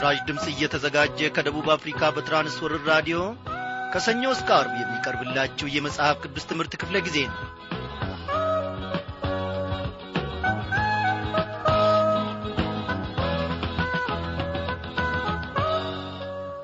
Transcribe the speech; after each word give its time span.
ይህ 0.00 0.06
በምስራች 0.06 0.28
ድምፅ 0.28 0.44
እየተዘጋጀ 0.50 1.18
ከደቡብ 1.36 1.66
አፍሪካ 1.72 2.08
በትራንስወርር 2.14 2.82
ራዲዮ 2.90 3.16
ከሰኞ 3.92 4.22
እስከ 4.34 4.48
አርብ 4.56 4.72
የሚቀርብላችሁ 4.78 5.66
የመጽሐፍ 5.70 6.16
ቅዱስ 6.22 6.44
ትምህርት 6.50 6.74
ክፍለ 6.80 6.96
ጊዜ 7.06 7.18
ነው። 7.26 7.36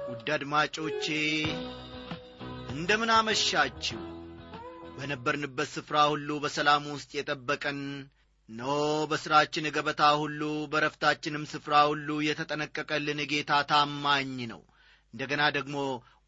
ውድ 0.09 0.31
አድማጮቼ 0.37 1.07
እንደምን 2.75 3.13
አመሻችሁ። 3.17 4.01
በነበርንበት 4.97 5.71
ስፍራ 5.75 6.07
ሁሉ 6.13 6.39
በሰላም 6.45 6.87
ውስጥ 6.95 7.13
የጠበቀን 7.17 7.81
ኖ 8.49 8.63
በሥራችን 9.11 9.71
ገበታ 9.77 10.03
ሁሉ 10.21 10.41
በረፍታችንም 10.73 11.45
ስፍራ 11.53 11.75
ሁሉ 11.89 12.09
የተጠነቀቀልን 12.27 13.21
ጌታ 13.33 13.53
ታማኝ 13.71 14.37
ነው። 14.53 14.61
እንደገና 15.15 15.43
ደግሞ 15.57 15.77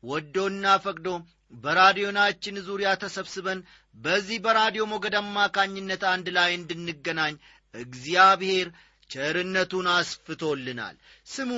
ወዶና 0.03 0.67
ፈቅዶ 0.85 1.09
በራዲዮናችን 1.55 2.57
ዙሪያ 2.67 2.89
ተሰብስበን 3.03 3.61
በዚህ 3.97 4.39
በራዲዮ 4.45 4.83
ሞገድ 4.91 5.15
አማካኝነት 5.21 6.03
አንድ 6.11 6.27
ላይ 6.37 6.51
እንድንገናኝ 6.59 7.35
እግዚአብሔር 7.75 8.69
ቸርነቱን 9.11 9.87
አስፍቶልናል። 9.93 10.97
ስሙ 11.27 11.51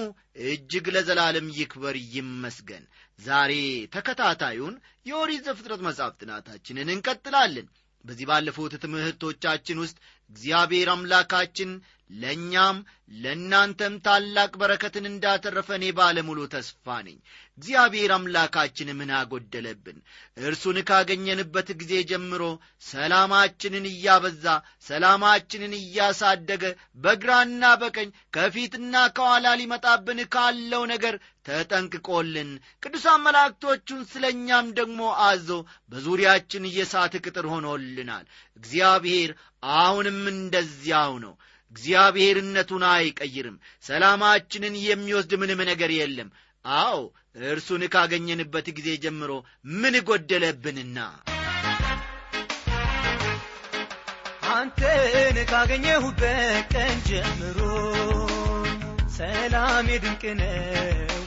እጅግ 0.47 0.87
ለዘላለም 0.95 1.47
ይክበር 1.59 1.97
ይመስገን። 2.15 2.85
ዛሬ 3.19 3.53
ተከታታዩን 3.95 4.75
የኦሪት 5.07 5.43
ዘፍጥረት 5.49 5.81
መጽሐፍ 5.89 6.15
ጥናታችንን 6.21 6.93
እንቀጥላለን 6.95 7.67
በዚህ 8.05 8.27
ባለፉት 8.31 8.73
ትምህርቶቻችን 8.83 9.81
ውስጥ 9.83 9.97
እግዚአብሔር 10.31 10.89
አምላካችን 10.89 11.71
ለእኛም 12.11 12.77
ለእናንተም 13.17 13.95
ታላቅ 14.05 14.51
በረከትን 14.61 15.05
እንዳተረፈ 15.09 15.69
እኔ 15.77 15.87
ባለሙሉ 15.99 16.41
ተስፋ 16.53 16.97
ነኝ። 17.07 17.17
እግዚአብሔር 17.59 18.11
አምላካችን 18.17 18.89
ምን 18.99 19.11
አጎደለብን 19.17 19.99
እርሱን 20.43 20.79
ካገኘንበት 20.89 21.69
ጊዜ 21.81 21.93
ጀምሮ 22.11 22.43
ሰላማችንን 22.91 23.87
እያበዛ 23.91 24.45
ሰላማችንን 24.87 25.75
እያሳደገ 25.81 26.65
በግራና 27.05 27.73
በቀኝ 27.83 28.09
ከፊትና 28.37 28.95
ከኋላ 29.17 29.55
ሊመጣብን 29.61 30.21
ካለው 30.35 30.85
ነገር 30.93 31.17
ተጠንቅቆልን 31.51 32.51
ቅዱሳን 32.83 33.23
መላእክቶቹን 33.27 34.01
ስለ 34.11 34.25
እኛም 34.35 34.67
ደግሞ 34.79 35.01
አዞ 35.27 35.49
በዙሪያችን 35.93 36.73
የሳት 36.77 37.15
ቅጥር 37.25 37.47
ሆኖልናል። 37.53 38.27
እግዚአብሔር 38.57 39.31
አሁንም 39.79 40.21
እንደዚያው 40.35 41.15
ነው 41.25 41.35
እግዚአብሔርነቱን 41.73 42.85
አይቀይርም። 42.91 43.57
ሰላማችንን 43.85 44.77
የሚወስድ 44.85 45.33
ምንም 45.43 45.61
ነገር 45.71 45.93
የለም። 45.97 46.31
አዎ 46.65 47.01
እርሱን 47.49 47.83
ካገኘንበት 47.95 48.67
ጊዜ 48.79 48.89
ጀምሮ 49.05 49.31
ምን 49.75 49.95
ጎደለብንና? 50.09 50.99
አንተን 54.53 55.37
ካገኘሁበት 55.51 56.33
ቀን 56.75 56.97
ጀምሮ 57.09 57.59
ሰላም 59.19 59.89
ድንቅ 59.97 60.23
ነው 60.39 61.21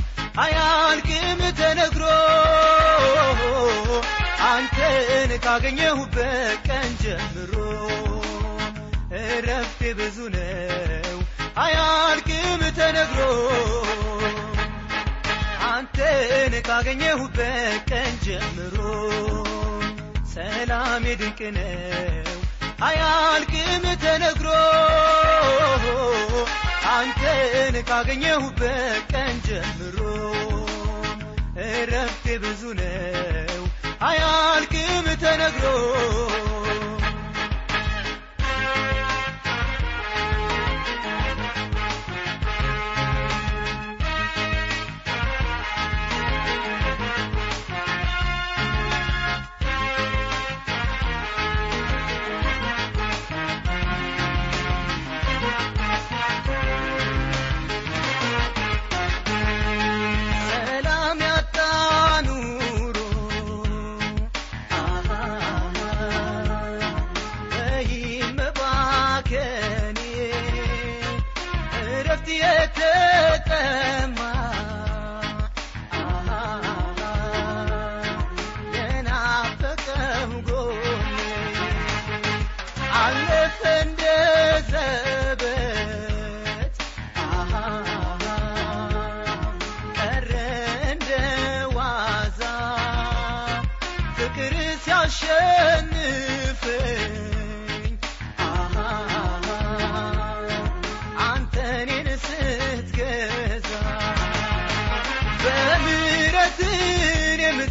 አያልቅም 0.44 1.42
ተነግሮ። 1.60 2.04
አንተን 4.48 5.32
ካገኘሁበት 5.46 6.28
ቀን 6.68 6.90
ጀምሮ 7.04 7.54
እረፍቴ 9.16 9.82
ብዙ 9.94 10.18
ነው። 10.36 11.18
አያልቅም 11.64 12.62
ተነግሮ 12.78 13.20
አንተን 15.70 16.54
ካገኘሁበት 16.68 17.50
ቀን 17.92 18.14
ጀምሮ 18.26 18.78
ሰላም 20.34 21.04
ድንቅ 21.22 21.40
ነው። 21.58 22.40
አያልቅም 22.88 23.86
ተነግሮ 24.04 24.48
አንተን 26.96 27.76
ካገኘሁበት 27.90 28.74
ቀን 29.14 29.36
ጀምሮ 29.48 29.98
እረፍቴ 31.68 32.38
ብዙ 32.44 32.62
ነው። 32.80 33.62
አያልቅም 34.08 35.06
ተነግሮ 35.24 35.66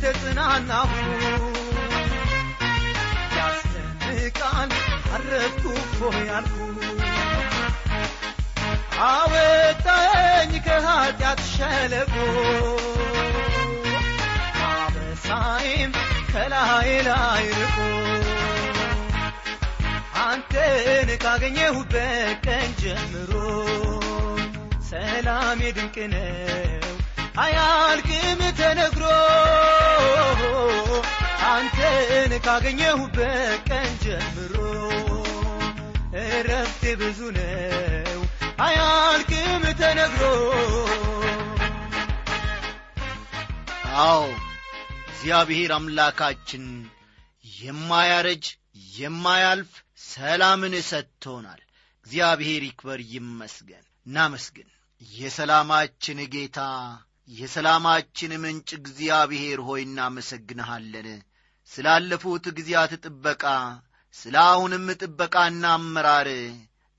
ተጽናናሁ 0.03 0.91
ያስደንቃል 3.37 4.71
አረፍኩ 5.15 5.65
እፎ 5.83 5.99
ያልኩ 6.29 6.57
አወጣኝ 9.07 10.53
ከኀጢአት 10.67 11.41
ሸለቆ 11.53 12.15
አበሳይም 14.69 15.93
ከላይ 16.33 16.91
ላይ 17.09 17.47
ርቆ 17.61 17.79
አንተን 20.27 21.11
ካገኘሁበት 21.25 22.09
ቀን 22.47 22.69
ጀምሮ 22.83 23.33
ሰላም 24.91 25.61
ድንቅ 25.77 25.97
ነው 26.13 26.99
አያልቅም 27.35 28.41
ተነግሮ 28.59 29.05
አንተን 31.49 32.33
ካገኘሁበት 32.45 33.29
ቀን 33.69 33.93
ጀምሮ 34.03 34.55
እረፍቴ 36.23 36.93
ብዙ 37.01 37.21
ነው። 37.37 38.21
አያልቅም 38.59 39.65
ተነግሮ 39.81 40.23
አዎ 44.03 44.23
እግዚአብሔር 45.09 45.73
አምላካችን 45.77 46.67
የማያረጅ 47.45 48.45
የማያልፍ 48.95 49.73
ሰላምን 50.07 50.75
ሰጥቶናል። 50.83 51.61
እግዚአብሔር 52.07 52.63
ይክበር 52.67 53.01
ይመስገን። 53.13 53.85
እናመስግን። 54.07 54.69
የሰላማችን 55.03 56.19
ጌታ 56.33 56.59
የሰላማችን 57.29 58.33
ምንጭ 58.43 58.71
እግዚአብሔር 58.79 59.61
ሆይ 59.67 59.83
እናመሰግንሃለን። 59.87 61.09
ስላለፉት 61.71 62.45
ጊዜያት 62.57 62.93
ጥበቃ 63.05 63.45
ስለ 64.15 64.35
አሁንም 64.49 64.87
ጥበቃና 65.03 65.65
አመራር 65.77 66.29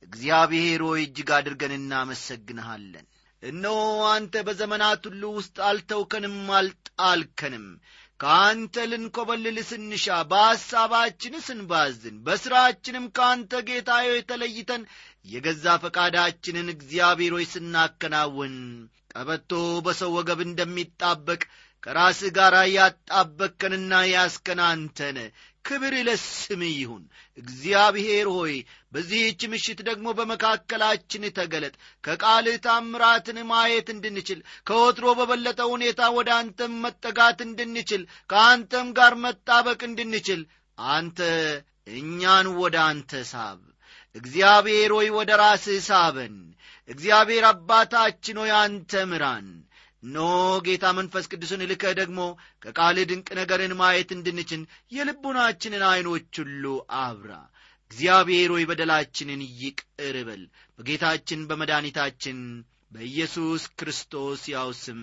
እግዚአብሔር 0.04 0.82
ሆይ 0.88 1.02
እጅግ 1.04 1.30
አድርገን 1.38 1.74
እናመሰግንሃለን። 1.78 3.06
እነሆ 3.44 3.78
አንተ 4.12 4.44
በዘመናት 4.48 5.04
ሁሉ 5.10 5.24
ውስጥ 5.38 5.58
አልተውከንም 5.70 6.38
አልጣልከንም። 6.60 7.66
ከአንተ 8.20 8.76
ልንኰበልል 8.90 9.58
ስንሻ 9.70 10.16
በሐሳባችን 10.30 11.34
ስንባዝን 11.46 12.18
በሥራችንም 12.26 13.06
ከአንተ 13.18 13.62
ጌታዮ 13.70 14.10
የተለይተን 14.14 14.84
የገዛ 15.26 15.76
ፈቃዳችንን 15.84 16.68
እግዚአብሔር 16.76 17.34
ሆይ 17.38 17.46
ስናከናውን 17.54 18.56
ቀበቶ 19.16 19.52
በሰው 19.86 20.12
ወገብ 20.18 20.40
እንደሚጣበቅ 20.46 21.42
ከራስህ 21.84 22.32
ጋር 22.36 22.56
ያጣበከንና 22.76 23.94
ያስከን 24.12 24.60
አንተነ 24.68 25.18
ክብር 25.66 25.94
ለስም 26.08 26.62
ይሁን። 26.72 27.04
እግዚአብሔር 27.38 28.28
ሆይ 28.36 28.56
በዚህች 28.94 29.42
ምሽት 29.52 29.80
ደግሞ 29.90 30.08
በመካከላችን 30.18 31.26
ተገለጥ። 31.38 31.74
ከቃልህ 32.04 32.58
ታምራትን 32.66 33.40
ማየት 33.52 33.90
እንድንችል 33.96 34.40
ከወትሮ 34.68 35.08
በበለጠ 35.20 35.60
ሁኔታ 35.74 36.10
ወደ 36.18 36.32
አንተም 36.40 36.74
መጠጋት 36.86 37.42
እንድንችል 37.48 38.04
ከአንተም 38.30 38.90
ጋር 39.00 39.16
መጣበቅ 39.26 39.80
እንድንችል 39.90 40.44
አንተ 40.78 41.20
እኛን 41.96 42.48
ወደ 42.60 42.76
አንተ 42.90 43.24
ሳብ 43.26 43.60
እግዚአብሔር 44.16 44.92
ሆይ 44.96 45.08
ወደ 45.18 45.32
ራስህ 45.42 45.80
ሳበን። 45.88 46.36
እግዚአብሔር 46.90 47.46
አባታችን 47.50 48.40
ሆይ 48.42 48.52
አንተ 48.60 49.04
ምራን። 49.12 49.48
ኖ 50.04 50.18
ጌታ 50.66 50.86
መንፈስ 50.98 51.26
ቅዱስን 51.32 51.62
ልከህ 51.70 51.94
ደግሞ 52.00 52.20
ከቃልህ 52.64 53.06
ድንቅ 53.10 53.28
ነገርን 53.40 53.74
ማየት 53.80 54.10
እንድንችል 54.16 54.62
የልቡናችንን 54.92 55.84
ዐይኖች 55.90 56.34
ሁሉ 56.42 56.64
አብራ። 57.02 57.32
እግዚአብሔር 57.92 58.52
ሆይ 58.54 58.64
በደላችንን 58.70 59.42
ይቅር 59.62 60.16
በጌታችን 60.80 61.42
በመድኃኒታችን 61.50 62.38
በኢየሱስ 62.92 63.64
ክርስቶስ 63.80 64.42
ያው 64.54 64.70
ስም 64.80 65.02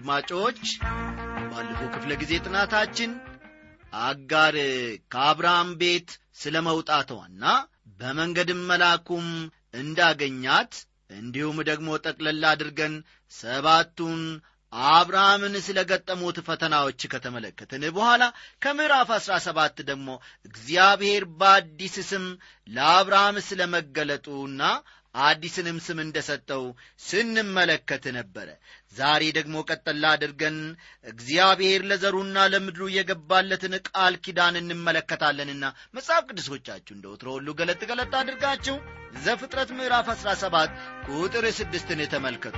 አድማጮች 0.00 0.60
ባለፈው 1.50 1.88
ክፍለ 1.94 2.10
ጊዜ 2.20 2.32
ጥናታችን 2.44 3.10
አጋር 4.02 4.56
ከአብርሃም 5.12 5.70
ቤት 5.80 6.10
ስለ 6.42 6.56
መውጣቷና 6.68 7.44
በመንገድም 7.98 8.60
መላኩም 8.70 9.26
እንዳገኛት 9.80 10.72
እንዲሁም 11.12 11.58
ደግሞ 11.70 11.98
ጠቅለላ 12.06 12.52
አድርገን 12.54 12.94
ሰባቱን 13.32 14.22
አብርሃምን 14.92 15.54
ስለ 15.66 15.78
ገጠሙት 15.90 16.38
ፈተናዎች 16.48 17.04
ከተመለከትን 17.12 17.84
በኋላ 17.96 18.22
ከምዕራፍ 18.62 19.10
አሥራ 19.16 19.36
ሰባት 19.46 19.78
ደግሞ 19.90 20.08
እግዚአብሔር 20.44 21.26
በአዲስ 21.40 21.96
ስም 22.10 22.26
ለአብርሃም 22.68 23.38
ስለ 23.48 23.68
መገለጡና 23.74 24.62
አዲስንም 25.14 25.78
ስም 25.86 25.98
እንደ 26.02 26.18
ሰጠው 26.26 26.64
ስንመለከት 27.04 28.04
ነበረ። 28.16 28.48
ዛሬ 28.96 29.22
ደግሞ 29.38 29.56
ቀጠላ 29.68 30.04
አድርገን 30.14 30.58
እግዚአብሔር 31.04 31.82
ለዘሩና 31.90 32.46
ለምድሩ 32.52 32.88
የገባለትን 32.94 33.74
ቃል 33.88 34.16
ኪዳን 34.24 34.60
እንመለከታለንና 34.60 35.64
መጽሐፍ 35.94 36.24
ቅዱሶቻችሁ 36.30 36.94
እንደ 36.96 37.06
ወትሮ 37.12 37.28
ሁሉ 37.36 37.48
ገለጥ 37.60 37.82
ገለጥ 37.90 38.12
አድርጋችሁ 38.20 38.76
ዘፍጥረት 39.18 39.72
ምዕራፍ 39.78 40.08
17 40.16 40.78
ቁጥር 41.10 41.46
ስድስትን 41.58 42.02
ተመልከቱ። 42.12 42.56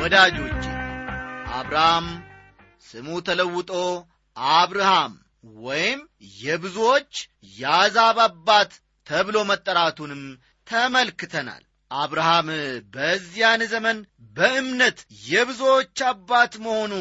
ወዳጆቼ 0.00 0.53
አብርሃም 1.64 2.06
ስሙ 2.86 3.06
ተለውጦ 3.26 3.70
አብርሃም 4.54 5.12
ወይም 5.64 6.00
የብዙዎች 6.40 7.12
የአሕዛብ 7.54 8.18
አባት 8.24 8.72
ተብሎ 9.06 9.36
መጠራቱንም 9.50 10.22
ተመልክተናል። 10.66 11.62
አብርሃም 11.90 12.48
በዚያን 12.94 13.62
ዘመን 13.72 13.98
በእምነት 14.36 14.98
የብዙዎች 15.28 15.96
አባት 16.10 16.54
መሆኑ 16.66 16.92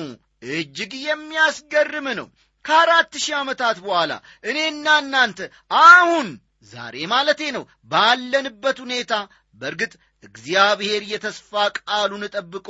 እጅግ 0.54 0.94
የሚያስገርም 1.04 2.08
ነው። 2.20 2.28
ከአራት 2.66 3.14
ሺህ 3.24 3.36
ዓመታት 3.42 3.78
በኋላ 3.86 4.12
እኔና 4.50 4.88
እናንተ 5.04 5.40
አሁን 5.86 6.28
ዛሬ 6.72 6.98
ማለቴ 7.14 7.42
ነው 7.56 7.64
ባለንበት 7.92 8.78
ሁኔታ 8.84 9.14
በእርግጥ 9.62 9.94
እግዚአብሔር 10.24 11.02
የተስፋ 11.10 11.52
ቃሉን 11.80 12.24
ጠብቆ 12.36 12.68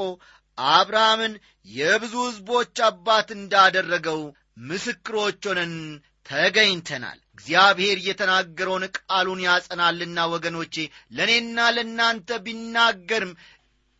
አብርሃምን 0.57 1.33
የብዙ 1.69 2.13
ሕዝቦች 2.25 2.77
አባት 2.87 3.29
እንዳደረገው 3.37 4.21
ምስክሮች 4.67 5.41
ሆነን 5.49 5.73
ተገኝተናል። 6.29 7.19
እግዚአብሔር 7.35 7.97
የተናገረውን 8.05 8.83
ቃሉን 8.99 9.39
ያጸናልና 9.45 10.19
ወገኖቼ 10.33 10.75
ለእኔና 11.11 11.59
ለእናንተ 11.75 12.37
ቢናገርም 12.45 13.31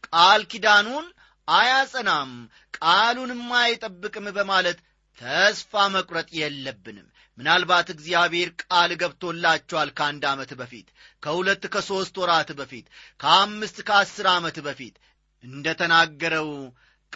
ቃል 0.08 0.42
ኪዳኑን 0.52 1.06
አያጸናም 1.48 2.32
ቃሉንም 2.78 3.44
አይጠብቅም 3.62 4.28
በማለት 4.38 4.78
ተስፋ 5.22 5.82
መቁረጥ 5.96 6.30
የለብንም። 6.38 7.08
ምናልባት 7.38 7.88
እግዚአብሔር 7.94 8.50
ቃል 8.64 8.92
ገብቶላችኋል 9.02 9.90
ከአንድ 9.98 10.24
ዓመት 10.32 10.52
በፊት 10.60 10.88
ከሁለት 11.24 11.64
ከሦስት 11.74 12.16
ወራት 12.22 12.50
በፊት 12.60 12.86
ከአምስት 13.20 13.78
ከአስር 13.88 14.28
ዓመት 14.34 14.58
በፊት 14.68 14.96
እንደ 15.44 15.68
ተናገረው 15.80 16.50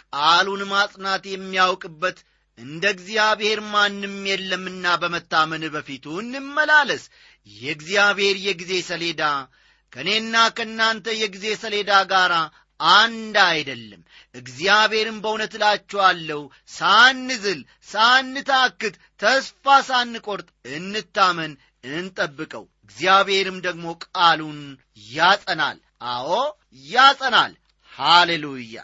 ቃሉን 0.02 0.62
ማጽናት 0.72 1.24
የሚያውቅበት 1.28 2.18
እንደ 2.58 2.84
እግዚአብሔር 2.94 3.58
ማንም 3.72 4.14
የለምና 4.30 4.86
በመታመን 5.02 5.64
በፊቱ 5.74 6.04
እንመላለስ። 6.22 7.04
የእግዚአብሔር 7.46 8.36
የጊዜ 8.46 8.72
ሰሌዳ 8.88 9.22
ከእኔና 9.92 10.36
ከእናንተ 10.56 11.06
የጊዜ 11.20 11.46
ሰሌዳ 11.62 11.92
ጋር 12.10 12.32
አንድ 12.80 13.36
አይደለም። 13.46 14.02
እግዚአብሔርን 14.34 15.16
በእውነት 15.22 15.52
እላችኋለሁ 15.58 16.40
ሳንዝል 16.70 17.60
ሳንታክት 17.88 18.94
ተስፋ 19.20 19.76
ሳንቆርጥ 19.88 20.48
እንታመን 20.72 21.54
እንጠብቀው። 21.92 22.64
እግዚአብሔርም 22.84 23.58
ደግሞ 23.66 23.86
ቃሉን 24.06 24.60
ያጸናል። 25.10 25.78
አዎ 26.08 26.30
ያጸናል 26.86 27.52
ሃሌሉያ! 27.98 28.76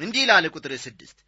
እንዲህ 0.00 0.24
ላለ 0.28 0.46
ቁጥር 0.54 0.72
ስድስት 0.84 1.18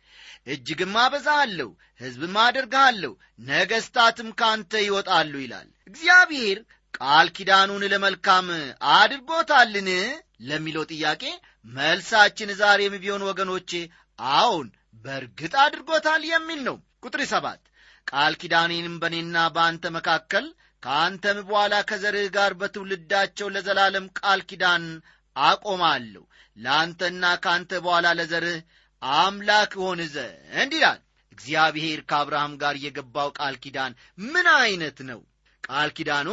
እጅግም 0.47 0.95
አበዛሃለሁ 1.03 1.69
ሕዝብም 2.01 2.35
አደርግሃለሁ 2.43 3.13
ነገሥታትም 3.49 4.29
ካንተ 4.41 4.73
ይወጣሉ 4.85 5.33
ይላል። 5.43 5.69
እግዚአብሔር 5.91 6.59
ቃል 6.95 7.29
ኪዳኑን 7.37 7.83
ለመልካም 7.93 8.47
አድርጎታልን? 8.99 9.89
ለሚለው 10.49 10.85
ጥያቄ 10.93 11.23
መልሳችን 11.69 12.51
ዛሬም 12.61 12.95
ቢሆን 13.03 13.23
ወገኖቼ 13.29 13.71
አዎን 14.19 14.69
በእርግጥ 15.05 15.55
አድርጎታል 15.65 16.23
የሚል 16.29 16.61
ነው። 16.69 16.77
ቁጥር 17.05 17.21
ሰባት 17.33 17.61
ቃል 18.07 18.35
ኪዳኔንም 18.41 18.95
በእኔና 19.03 19.37
በአንተ 19.55 19.85
መካከል 19.97 20.47
ከአንተም 20.83 21.39
በኋላ 21.49 21.75
ከዘርህ 21.89 22.27
ጋር 22.37 22.53
በትውልዳቸው 22.61 23.49
ለዘላለም 23.55 24.07
ቃል 24.19 24.41
ኪዳን 24.51 24.85
አቆማለሁ። 25.37 26.25
ለአንተና 26.57 27.25
ከአንተ 27.43 27.73
በኋላ 27.85 28.07
ለዘርህ 28.19 28.59
አምላክ 29.03 29.73
ሆን 29.83 30.01
ዘንድ 30.15 30.73
ይላል። 30.79 31.01
እግዚአብሔር 31.33 32.01
ከአብርሃም 32.11 32.55
ጋር 32.63 32.77
የገባው 32.85 33.29
ቃል 33.39 33.57
ኪዳን 33.65 33.93
ምን 34.27 34.47
ዐይነት 34.55 34.99
ነው? 35.11 35.21
ቃል 35.65 35.91
ኪዳኑ 35.97 36.29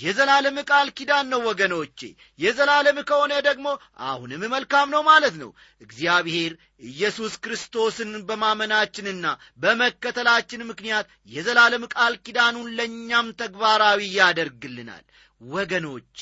የዘላለም 0.00 0.56
ቃል 0.68 0.88
ኪዳን 0.96 1.26
ነው 1.32 1.40
ወገኖቼ። 1.48 1.98
የዘላለም 2.38 2.98
ከሆነ 3.08 3.32
ደግሞ 3.46 3.66
አሁንም 4.06 4.42
መልካም 4.52 4.88
ነው 4.94 5.02
ማለት 5.08 5.34
ነው። 5.42 5.50
እግዚአብሔር 5.80 6.52
ኢየሱስ 6.90 7.34
ክርስቶስን 7.44 8.12
በማመናችንና 8.28 9.26
በመከተላችን 9.62 10.66
ምክንያት 10.70 11.06
የዘላለም 11.28 11.84
ቃል 11.94 12.16
ኪዳኑን 12.24 12.68
ለእኛም 12.78 13.28
ተግባራዊ 13.40 14.00
ያደርግልናል 14.16 15.04
ወገኖቼ 15.40 16.18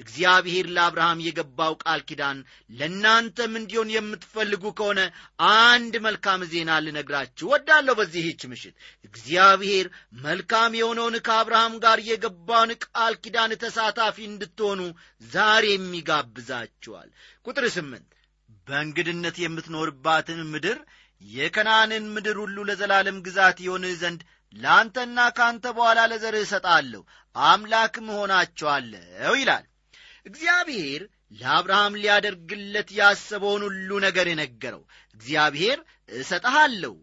እግዚአብሔር 0.00 0.66
ለአብርሃም 0.74 1.18
የገባው 1.24 1.72
ቃል 1.82 2.00
ኪዳን 2.08 2.38
ለእናንተም 2.70 3.52
እንዲሆን 3.60 3.92
የምትፈልጉ 3.94 4.64
ከሆነ 4.78 5.00
አንድ 5.48 5.94
መልካም 6.06 6.42
ዜና 6.52 6.78
ልነግራችሁ 6.84 7.46
ወዳለሁ 7.52 7.94
በዚህች 8.00 8.42
ምሽት። 8.52 8.74
እግዚአብሔር 9.08 9.88
መልካም 10.24 10.78
የሆነውን 10.80 11.16
ከአብርሃም 11.26 11.76
ጋር 11.84 12.00
የገባውን 12.08 12.72
ቃል 12.86 13.16
ኪዳን 13.24 13.54
ተሳታፊ 13.62 14.18
እንድትሆኑ 14.30 14.80
ዛሬም 15.30 15.86
ይጋብዛችኋል። 15.98 17.08
ቁጥር 17.46 17.66
ስምንት 17.76 18.08
በእንግድነት 18.68 19.36
የምትኖርባትን 19.40 20.40
ምድር 20.52 20.78
የከናንን 21.22 22.04
ምድር 22.14 22.36
ሁሉ 22.42 22.56
ለዘላለም 22.68 23.18
ግዛት 23.26 23.58
ይሆንህ 23.64 23.92
ዘንድ 24.00 24.22
ለአንተና 24.52 25.18
ከአንተ 25.36 25.64
በኋላ 25.76 26.00
ለዘርህ 26.10 26.42
እሰጣለሁ 26.44 27.00
አምላክም 27.36 28.06
እሆናቸዋለሁ 28.12 29.32
ይላል። 29.40 29.64
እግዚአብሔር 30.26 31.02
ለአብርሃም 31.40 31.98
ሊያደርግለት 32.00 32.88
ያሰበውን 32.98 33.62
ሁሉ 33.66 33.90
ነገር 34.04 34.26
የነገረው 34.30 34.82
እግዚአብሔር 35.16 35.78
እሰጠሃለሁ 36.12 36.94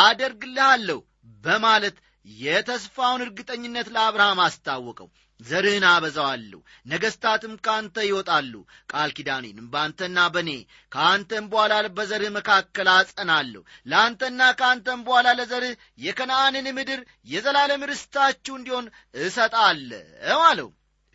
አደርግልሃለሁ 0.00 0.98
በማለት 1.44 1.96
የተስፋውን 2.26 3.24
እርግጠኝነት 3.26 3.88
ለአብርሃም 3.94 4.40
አስታወቀው 4.44 5.08
ዘርህን 5.40 5.84
አበዛዋለሁ። 5.90 6.60
ነገሥታትም 6.86 7.54
ከአንተ 7.64 7.96
ይወጣሉ። 8.06 8.52
ቃል 8.92 9.10
ኪዳኔንም 9.16 9.70
በአንተና 9.72 10.26
በእኔ 10.34 10.50
ከአንተም 10.92 11.46
በኋላ 11.52 11.82
በዘርህ 11.96 12.32
መካከል 12.36 12.90
አጸናለሁ። 12.94 13.62
ለአንተና 13.86 14.50
ከአንተም 14.60 15.00
በኋላ 15.06 15.28
ለዘርህ 15.38 15.74
የከነአንን 16.00 16.68
ምድር 16.78 17.02
የዘላለም 17.28 17.88
ርስታችሁ 17.90 18.54
እንዲሆን 18.56 18.88
እሰጣለሁ 19.24 20.38
አለው። 20.50 20.70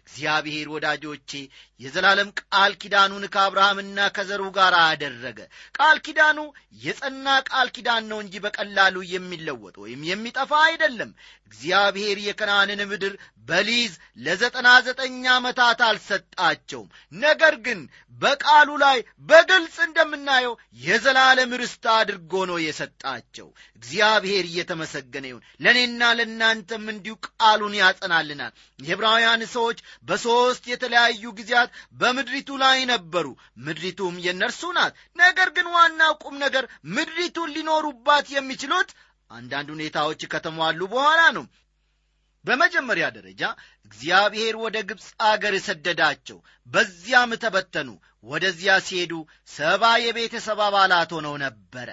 እግዚአብሔር 0.08 0.68
ወዳጆቼ 0.74 1.32
የዘላለም 1.80 2.30
ቃል 2.42 2.74
ኪዳኑን 2.82 3.24
ከአብርሃምና 3.34 4.00
ከዘሩ 4.16 4.42
ጋር 4.58 4.74
አደረገ። 4.82 5.40
ቃል 5.78 5.98
ኪዳኑ 6.06 6.38
የጸና 6.82 7.28
ቃል 7.50 7.70
ኪዳን 7.76 8.04
ነው 8.12 8.20
እንጂ 8.24 8.36
በቀላሉ 8.44 8.96
የሚለወጥ 9.14 9.76
ወይም 9.84 10.02
የሚጠፋ 10.10 10.52
አይደለም። 10.68 11.12
እግዚአብሔር 11.48 12.18
የከናንን 12.24 12.82
ምድር 12.88 13.14
በሊዝ 13.48 13.94
ለዘጠና 14.20 14.68
ዘጠኝ 14.86 15.16
ዓመታት 15.34 15.80
አልሰጣቸውም። 15.88 16.88
ነገር 17.22 17.56
ግን 17.66 17.80
በቃሉ 18.22 18.70
ላይ 18.84 18.98
በግልጽ 19.30 19.76
እንደምናየው 19.86 20.54
የዘላለም 20.84 21.52
ርስት 21.62 21.86
አድርጎ 21.96 22.34
ነው 22.52 22.58
የሰጣቸው። 22.64 23.48
እግዚአብሔር 23.80 24.46
እየተመሰገነ 24.48 25.26
ይሁን። 25.30 25.46
ለእኔና 25.64 26.12
ለእናንተም 26.20 26.86
እንዲሁ 26.94 27.16
ቃሉን 27.30 27.76
ያጸናልናል። 27.82 28.54
የዕብራውያን 28.80 29.44
ሰዎች 29.56 29.80
በሦስት 30.08 30.64
የተለያዩ 30.72 31.34
ጊዜያት 31.40 31.72
በምድሪቱ 32.00 32.50
ላይ 32.64 32.80
ነበሩ። 32.94 33.28
ምድሪቱም 33.66 34.16
የእነርሱ 34.26 34.64
ናት። 34.78 34.94
ነገር 35.18 35.50
ግን 35.58 35.68
ዋናው 35.76 36.16
ቁም 36.24 36.38
ነገር 36.46 36.66
ምድሪቱን 36.96 37.54
ሊኖሩባት 37.56 38.26
የሚችሉት 38.36 38.90
አንዳንድ 39.32 39.70
ሁኔታዎች 39.74 40.22
ከተሟሉ 40.32 40.82
በኋላ 40.92 41.22
ነው 41.36 41.46
በመጀመሪያ 42.46 43.06
ደረጃ 43.16 43.42
እግዚአብሔር 43.88 44.56
ወደ 44.64 44.78
ግብፅ 44.90 45.08
አገር 45.28 45.56
ሰደዳቸው። 45.68 46.38
በዚያም 46.68 47.32
ተበተኑ። 47.44 47.90
ወደዚያ 48.24 48.74
ሲሄዱ 48.86 49.14
ሰባ 49.50 49.84
የቤተሰብ 50.04 50.60
አባላት 50.68 51.10
ሆነው 51.18 51.36
ነበረ። 51.44 51.90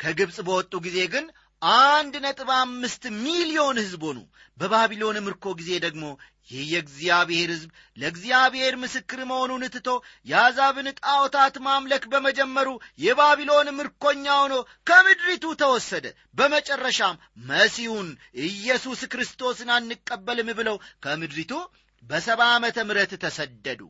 ከግብፅ 0.00 0.36
በወጡ 0.46 0.72
ጊዜ 0.86 0.98
ግን 1.14 1.26
አንድ 1.62 2.14
ነጥብ 2.24 2.48
አምስት 2.58 3.02
ሚሊዮን 3.22 3.76
ሕዝብ 3.80 4.02
ሆኑ። 4.08 4.18
በባቢሎን 4.58 5.16
ምርኮ 5.24 5.44
ጊዜ 5.58 5.70
ደግሞ 5.84 6.04
ይህ 6.50 6.64
የእግዚአብሔር 6.70 7.50
ሕዝብ 7.52 7.68
ለእግዚአብሔር 7.96 8.74
ምስክር 8.82 9.20
መሆኑን 9.30 9.62
ትቶ 9.74 9.88
የአሕዛብን 10.26 10.88
ጣዖታት 11.00 11.54
ማምለክ 11.66 12.04
በመጀመሩ 12.12 12.68
የባቢሎን 13.04 13.68
ምርኮኛ 13.78 14.26
ሆኖ 14.40 14.54
ከምድሪቱ 14.86 15.54
ተወሰደ። 15.62 16.06
በመጨረሻም 16.36 17.20
መሲሁን 17.48 18.10
ኢየሱስ 18.46 19.02
ክርስቶስን 19.12 19.70
አንቀበልም 19.76 20.50
ብለው 20.60 20.76
ከምድሪቱ 21.04 21.54
በሰባ 22.02 22.42
ዓመተ 22.54 22.78
ምረት 22.88 23.14
ተሰደዱ። 23.22 23.82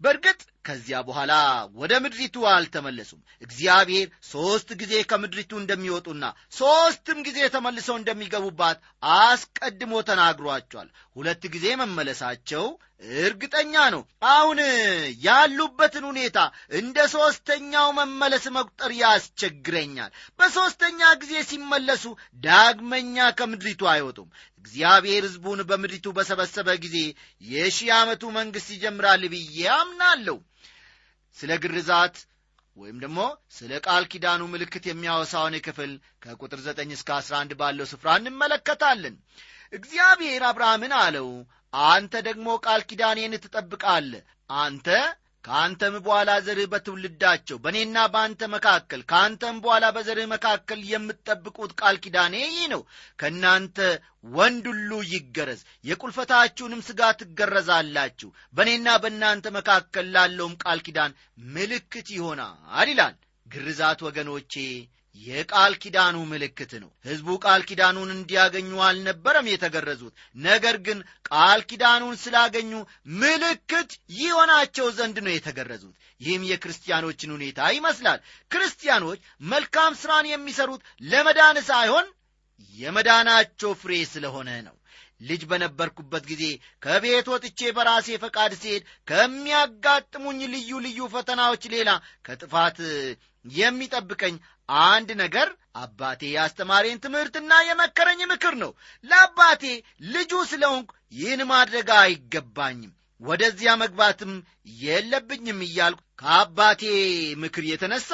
በእርግጥ 0.00 0.40
ከዚያ 0.64 0.98
በኋላ 1.06 1.32
ወደ 1.76 1.92
ምድሪቱ 2.04 2.46
አልተመለሱም። 2.52 3.20
እግዚአብሔር 3.42 4.06
ሦስት 4.30 4.68
ጊዜ 4.80 4.94
ከምድሪቱ 5.10 5.52
እንደሚወጡና 5.58 6.24
ሦስትም 6.54 7.18
ጊዜ 7.26 7.38
ተመልሰው 7.54 7.96
እንደሚገቡባት 7.98 8.78
አስቀድሞ 9.18 9.92
ተናግሯቸዋል። 10.08 10.88
ሁለት 11.16 11.44
ጊዜ 11.54 11.66
መመለሳቸው 11.80 12.64
እርግጠኛ 13.20 13.74
ነው። 13.94 14.02
አሁን 14.28 14.58
ያሉበትን 15.24 16.04
ሁኔታ 16.10 16.38
እንደ 16.78 16.98
ሦስተኛው 17.14 17.88
መመለስ 17.98 18.44
መቁጠር 18.56 18.92
ያስቸግረኛል። 19.00 20.10
በሦስተኛ 20.38 21.00
ጊዜ 21.22 21.34
ሲመለሱ 21.50 22.04
ዳግመኛ 22.44 23.26
ከምድሪቱ 23.38 23.82
አይወጡም። 23.92 24.28
እግዚአብሔር 24.64 25.22
ሕዝቡን 25.26 25.60
በምድሪቱ 25.68 26.08
በሰበሰበ 26.16 26.68
ጊዜ 26.84 26.96
የሺህ 27.48 27.90
ዓመቱ 27.96 28.22
መንግሥት 28.36 28.70
ይጀምራል 28.74 29.22
ብዬ 29.32 29.58
አምናለሁ 29.74 30.36
ስለ 31.36 31.52
ግርዛት 31.62 32.16
ወይም 32.76 32.96
ደግሞ 33.02 33.20
ስለ 33.56 33.72
ቃል 33.86 34.04
ኪዳኑ 34.12 34.42
ምልክት 34.52 34.84
የሚያወሳውን 34.88 35.54
ክፍል 35.66 35.92
ከቁጥር 36.24 36.60
9 36.68 36.94
እስከ 36.96 37.10
11 37.18 37.54
ባለው 37.60 37.86
ስፍራ 37.92 38.08
እንመለከታለን። 38.20 39.16
እግዚአብሔር 39.72 40.42
አብርሃምን 40.48 40.94
አለው 41.02 41.28
አንተ 41.74 42.14
ደግሞ 42.28 42.48
ቃል 42.66 42.82
ኪዳኔን 42.90 43.32
ትጠብቃለ 43.44 44.12
አንተ 44.50 44.88
ከአንተም 45.44 45.94
በኋላ 46.04 46.30
ዘርህ 46.44 46.66
በትውልዳቸው 46.72 47.56
በእኔና 47.64 47.96
በአንተ 48.12 48.42
መካከል 48.54 49.00
ከአንተም 49.10 49.56
በኋላ 49.64 49.84
በዘርህ 49.96 50.26
መካከል 50.32 50.80
የምትጠብቁት 50.90 51.72
ቃል 51.80 51.96
ኪዳኔ 52.04 52.34
ይህ 52.46 52.64
ነው። 52.74 52.82
ከእናንተ 53.20 53.78
ወንድ 54.34 54.64
ሁሉ 54.72 54.90
ይገረዝ 55.10 55.60
የቁልፈታችሁንም 55.84 56.84
ሥጋ 56.88 57.10
ትገረዛላችሁ። 57.20 58.28
በእኔና 58.54 58.96
በእናንተ 59.02 59.52
መካከል 59.58 60.08
ላለውም 60.14 60.56
ቃል 60.64 60.80
ኪዳን 60.86 61.16
ምልክት 61.54 62.08
ይሆናል 62.16 62.56
ይላል። 62.90 63.14
ግርዛት 63.46 64.00
ወገኖቼ 64.06 64.54
የቃል 65.16 65.72
ኪዳኑ 65.82 66.16
ምልክት 66.30 66.72
ነው። 66.82 66.90
ሕዝቡ 67.06 67.28
ቃል 67.44 67.62
ኪዳኑን 67.68 68.10
እንዲያገኙ 68.14 68.70
አልነበረም 68.86 69.50
የተገረዙት። 69.50 70.14
ነገር 70.44 70.76
ግን 70.86 70.98
ቃል 71.30 71.60
ኪዳኑን 71.70 72.16
ስላገኙ 72.22 72.72
ምልክት 73.20 73.90
ይሆናቸው 74.18 74.86
ዘንድ 74.98 75.18
ነው 75.26 75.32
የተገረዙት። 75.34 75.94
ይህም 76.20 76.44
የክርስቲያኖችን 76.50 77.34
ሁኔታ 77.36 77.70
ይመስላል። 77.76 78.20
ክርስቲያኖች 78.50 79.20
መልካም 79.50 79.98
ሥራን 80.02 80.28
የሚሰሩት 80.30 80.82
ለመዳን 81.04 81.58
ሳይሆን 81.70 82.08
የመዳናቸው 82.74 83.70
ፍሬ 83.80 83.92
ስለሆነ 84.10 84.50
ነው። 84.66 84.76
ልጅ 85.20 85.42
በነበርኩበት 85.50 86.24
ጊዜ 86.30 86.44
ከቤት 86.82 87.26
ወጥቼ 87.32 87.70
በራሴ 87.76 88.16
ፈቃድ 88.22 88.52
ሲሄድ 88.62 88.82
ከሚያጋጥሙኝ 89.08 90.40
ልዩ 90.54 90.70
ልዩ 90.86 91.00
ፈተናዎች 91.12 91.64
ሌላ 91.74 91.90
ከጥፋት 92.26 92.78
የሚጠብቀኝ 93.44 94.34
አንድ 94.68 95.08
ነገር 95.20 95.48
አባቴ 95.76 96.22
ያስተማሬን 96.34 97.00
ትምህርትና 97.04 97.52
የመከረኝ 97.68 98.20
ምክር 98.32 98.54
ነው። 98.62 98.70
ለአባቴ 99.04 99.62
ልጁ 100.08 100.32
ስለሆንኩ 100.50 100.90
ይህን 101.14 101.42
ማድረግ 101.50 101.88
አይገባኝም። 101.98 102.92
ወደዚያ 103.20 103.72
መግባትም 103.82 104.32
የለብኝም 104.82 105.60
እያልኩ 105.66 106.00
ከአባቴ 106.20 106.82
ምክር 107.42 107.64
የተነሳ 107.68 108.10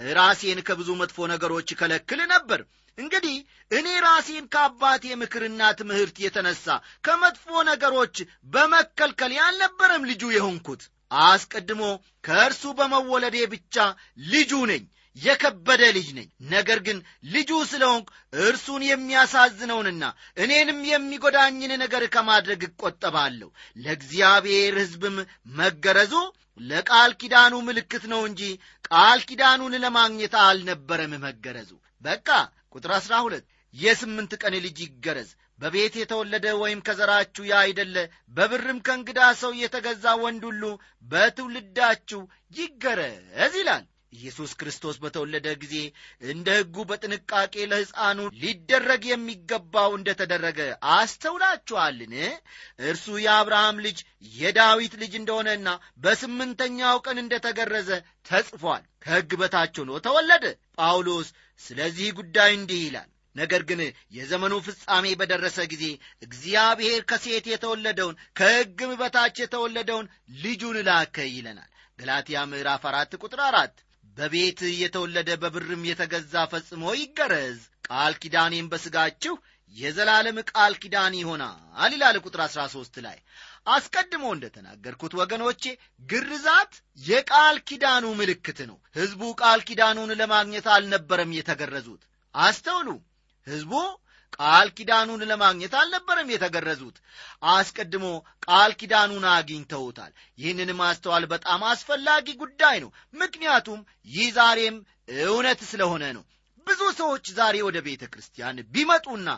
ራሴን 0.00 0.60
ከብዙ 0.68 0.90
መጥፎ 1.00 1.26
ነገሮች 1.32 1.68
ከለክል 1.80 2.20
ነበር። 2.32 2.60
እንግዲህ 2.98 3.36
እኔ 3.70 3.86
ራሴን 4.06 4.44
ከአባቴ 4.52 5.14
ምክርና 5.22 5.70
ትምህርት 5.78 6.16
የተነሳ 6.24 6.66
ከመጥፎ 7.06 7.62
ነገሮች 7.70 8.16
በመከልከል 8.54 9.32
ያልነበረም 9.38 10.06
ልጁ 10.10 10.24
የሆንኩት። 10.34 10.82
አስቀድሞ 11.24 11.82
ከእርሱ 12.24 12.62
በመወለዴ 12.78 13.38
ብቻ 13.52 13.76
ልጁ 14.28 14.52
ነኝ 14.70 14.84
የከበደ 15.16 15.82
ልጅ 15.96 16.08
ነኝ። 16.16 16.28
ነገር 16.52 16.78
ግን 16.86 16.98
ልጁ 17.30 17.50
ስለሆንኩ 17.70 18.08
እርሱን 18.44 18.82
የሚያሳዝነውንና 18.88 20.04
እኔንም 20.36 20.80
የሚጎዳኝን 20.90 21.72
ነገር 21.82 22.04
ከማድረግ 22.14 22.62
እቆጠባለሁ። 22.68 23.48
ለእግዚአብሔር 23.84 24.74
ሕዝብም 24.80 25.16
መገረዙ 25.58 26.14
ለቃል 26.60 27.12
ኪዳኑ 27.20 27.54
ምልክት 27.68 28.04
ነው 28.12 28.20
እንጂ 28.28 28.42
ቃል 28.88 29.20
ኪዳኑን 29.28 29.74
ለማግኘት 29.84 30.34
አልነበረም 30.42 31.14
መገረዙ። 31.24 31.70
በቃ 32.02 32.28
ቁጥር 32.74 32.92
አሥራ 32.96 33.14
ሁለት 33.24 33.44
የስምንት 33.74 34.32
ቀን 34.42 34.54
ልጅ 34.64 34.78
ይገረዝ። 34.84 35.30
በቤት 35.60 35.94
የተወለደ 35.98 36.46
ወይም 36.60 36.80
ከዘራችሁ 36.86 37.44
ያይደለ 37.50 37.96
በብርም 38.36 38.78
ከእንግዳ 38.86 39.20
ሰው 39.40 39.52
የተገዛ 39.60 40.14
ወንድ 40.22 40.42
ሁሉ 40.48 40.62
በትውልዳችሁ 41.10 42.20
ይገረዝ 42.58 43.54
ይላል 43.60 43.84
ኢየሱስ 44.14 44.50
ክርስቶስ 44.60 44.96
በተወለደ 45.02 45.46
ጊዜ 45.62 45.76
እንደ 46.26 46.48
ሕጉ 46.58 46.76
በጥንቃቄ 46.90 47.54
ለሕፃኑ 47.70 48.18
ሊደረግ 48.42 49.02
የሚገባው 49.10 49.90
እንደ 49.98 50.08
ተደረገ 50.20 50.58
አስተውላችኋልን? 50.96 52.14
እርሱ 52.84 53.06
የአብርሃም 53.24 53.80
ልጅ 53.86 53.98
የዳዊት 54.34 54.94
ልጅ 55.02 55.14
እንደሆነና 55.20 55.68
በስምንተኛው 56.04 56.98
ቀን 57.06 57.18
እንደ 57.22 57.34
ተገረዘ 57.46 57.90
ተጽፏል። 58.28 58.84
ከሕግ 59.04 59.32
በታች 59.40 59.74
ሆኖ 59.80 59.92
ተወለደ። 60.06 60.44
ጳውሎስ 60.78 61.28
ስለዚህ 61.60 62.08
ጉዳይ 62.18 62.52
እንዲህ 62.58 62.80
ይላል 62.86 63.08
ነገር 63.36 63.62
ግን 63.68 63.80
የዘመኑ 64.16 64.54
ፍጻሜ 64.66 65.06
በደረሰ 65.20 65.58
ጊዜ 65.72 65.84
እግዚአብሔር 66.26 67.00
ከሴት 67.10 67.46
የተወለደውን 67.50 68.18
ከሕግም 68.38 68.92
በታች 69.00 69.36
የተወለደውን 69.42 70.10
ልጁን 70.42 70.76
ላከ 70.88 71.16
ይለናል። 71.30 71.70
ገላትያ 71.98 72.38
ምዕራፍ 72.50 72.84
አራት 72.90 73.12
ቁጥር 73.20 73.40
አራት 73.48 73.74
በቤት 74.18 74.60
የተወለደ 74.80 75.30
በብርም 75.42 75.82
የተገዛ 75.88 76.34
ፈጽሞ 76.52 76.84
ይገረዝ 76.98 77.58
ቃል 77.88 78.12
ኪዳኔም 78.22 78.68
በሥጋችሁ 78.72 79.34
የዘላለም 79.76 80.36
ቃል 80.50 80.74
ኪዳን 80.82 81.14
ይሆናል 81.20 81.60
ይላል 81.94 82.16
ቁጥር 82.24 82.40
13 82.46 83.00
ላይ። 83.06 83.18
አስቀድሞ 83.66 84.24
እንደ 84.34 84.46
ተናገርኩት 84.56 85.12
ወገኖቼ 85.20 85.62
ግርዛት 86.02 86.72
የቃል 87.00 87.56
ኪዳኑ 87.68 88.04
ምልክት 88.20 88.58
ነው። 88.70 88.78
ሕዝቡ 88.96 89.22
ቃል 89.42 89.60
ኪዳኑን 89.68 90.12
ለማግኘት 90.20 90.66
አልነበረም 90.74 91.36
የተገረዙት። 91.38 92.02
አስተውሉ 92.34 92.88
ሕዝቡ 93.46 93.72
ቃል 94.36 94.68
ኪዳኑን 94.76 95.22
ለማግኘት 95.30 95.74
አልነበረም 95.80 96.32
የተገረዙት። 96.32 96.96
አስቀድሞ 97.52 98.06
ቃል 98.46 98.72
ኪዳኑን 98.80 99.24
አግኝተውታል። 99.32 100.12
ይህንን 100.38 100.70
ማስተዋል 100.76 101.26
በጣም 101.26 101.62
አስፈላጊ 101.70 102.26
ጉዳይ 102.42 102.78
ነው። 102.84 102.90
ምክንያቱም 103.14 103.80
ይህ 104.08 104.28
ዛሬም 104.38 104.76
እውነት 105.26 105.60
ስለሆነ 105.70 106.04
ነው 106.12 106.24
ብዙ 106.66 106.80
ሰዎች 106.98 107.24
ዛሬ 107.36 107.56
ወደ 107.66 107.78
ቤተ 107.86 108.04
ክርስቲያን 108.12 108.56
ቢመጡና 108.74 109.28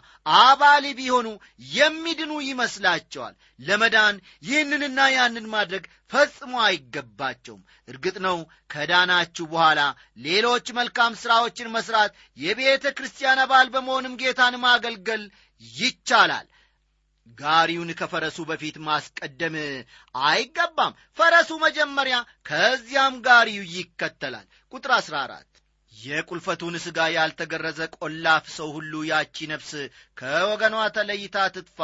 አባል 0.41 0.85
ቢሆኑ 0.99 1.29
የሚድኑ 1.73 2.33
ይመስላቸዋል። 2.47 3.35
ለመዳን 3.61 4.17
ይህንንና 4.49 4.99
ያንን 5.15 5.47
ማድረግ 5.55 5.85
ፈጽሞ 6.13 6.53
አይገባቸውም። 6.67 7.63
እርግጥ 7.89 8.17
ነው 8.27 8.37
ከዳናችሁ 8.71 9.47
በኋላ 9.53 9.81
ሌሎች 10.27 10.67
መልካም 10.79 11.19
ሥራዎችን 11.23 11.73
መስራት 11.77 12.13
የቤተ 12.39 12.95
ክርስቲያን 12.99 13.43
አባል 13.45 13.69
በመሆንም 13.75 14.19
ጌታን 14.23 14.57
ማገልገል 14.65 15.25
ይቻላል። 15.63 16.47
ጋሪውን 17.39 17.91
ከፈረሱ 17.99 18.39
በፊት 18.49 18.77
ማስቀደም 18.87 19.55
አይገባም። 20.25 20.97
ፈረሱ 21.19 21.51
መጀመሪያ 21.65 22.17
ከዚያም 22.47 23.15
ጋሪው 23.27 23.65
ይከተላል። 23.75 24.47
ቁጥር 24.73 24.93
14 24.99 25.51
የቁልፈቱን 25.93 26.75
ሥጋ 26.85 26.99
ያልተገረዘ 27.13 27.81
ቆላፍ 27.97 28.45
ሰው 28.57 28.69
ሁሉ 28.77 28.93
ያቺ 29.09 29.47
ነፍስ 29.53 29.71
ከወገኗ 30.19 30.77
ተለይታ 30.97 31.37
ትጥፋ 31.55 31.79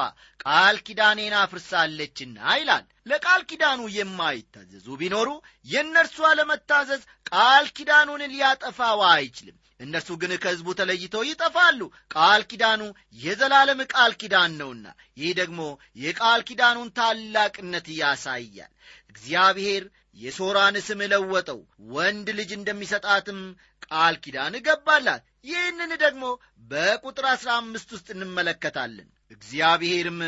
ቃል 0.45 0.77
ኪዳኔን 0.87 1.35
አፍርሳለችና 1.41 2.39
ይላል። 2.59 2.85
ለቃል 3.07 3.43
ኪዳኑ 3.51 3.81
የማይታዘዙ 3.97 4.87
ቢኖሩ 5.01 5.29
የእነርሱ 5.67 6.19
አለመታዘዝ 6.31 7.03
ቃል 7.33 7.67
ኪዳኑን 7.79 8.23
ሊያጠፋው 8.33 9.03
አይችልም። 9.11 9.57
እነርሱ 9.81 10.11
ግን 10.21 10.33
ከሕዝቡ 10.43 10.69
ተለይተው 10.79 11.23
ይጠፋሉ። 11.29 11.81
ቃል 12.15 12.43
ኪዳኑ 12.51 12.83
የዘላለም 13.23 13.81
ቃል 13.93 14.13
ኪዳን 14.21 14.53
ነውና 14.61 14.85
ይህ 15.17 15.33
ደግሞ 15.41 15.61
የቃል 16.03 16.43
ኪዳኑን 16.49 16.93
ታላቅነት 16.99 17.89
ያሳያል 17.99 18.71
እግዚአብሔር 19.13 19.85
የሶራን 20.19 20.77
ስም 20.87 21.01
ለወጠው። 21.13 21.61
ወንድ 21.93 22.27
ልጅ 22.39 22.51
እንደሚሰጣትም 22.57 23.41
ቃል 23.87 24.15
ኪዳን 24.25 24.55
ገባላት። 24.67 25.23
ይህንን 25.47 25.93
ደግሞ 26.03 26.25
በቁጥር 26.71 27.27
አሥራ 27.33 27.51
አምስት 27.61 27.89
ውስጥ 27.95 28.09
እንመለከታለን። 28.15 29.09
እግዚአብሔርም 29.31 30.21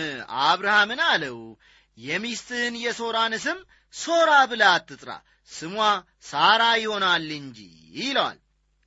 አብርሃምን 0.45 1.01
አለው 1.07 1.39
የሚስትህን 1.99 2.75
የሶራን 2.85 3.35
ስም 3.45 3.59
ሶራ 3.95 4.31
ብላ 4.51 4.65
አትጥራ 4.77 5.11
ስሟ 5.51 5.77
ሳራ 6.25 6.63
ይሆናል 6.83 7.29
እንጂ 7.39 7.59
ይለዋል። 7.99 8.39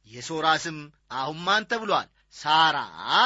የሶራ 0.07 0.47
ስም 0.63 0.77
አሁን 1.13 1.39
ማን 1.45 1.63
ተብሏል 1.71 2.07
ሳራ 2.35 2.77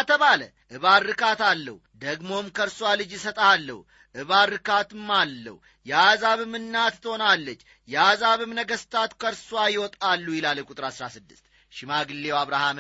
ተባለ። 0.09 0.41
እባርካት 0.71 1.41
አለው 1.47 1.77
ደግሞም 2.03 2.45
ከእርሷ 2.55 2.91
ልጅ 2.99 3.11
እሰጥሃለሁ። 3.17 3.79
እባርካትም 4.15 5.09
አለው 5.17 5.55
የአሕዛብም 5.85 6.53
እናት 6.59 6.95
ትሆናለች 7.03 7.59
የአሕዛብም 7.87 8.51
ነገሥታት 8.59 9.11
ከእርሷ 9.21 9.61
ይወጣሉ 9.73 10.27
ይላል 10.37 10.59
ቁጥር 10.67 10.85
16 10.89 11.39
ሽማግሌው 11.71 12.35
አብርሃም 12.39 12.79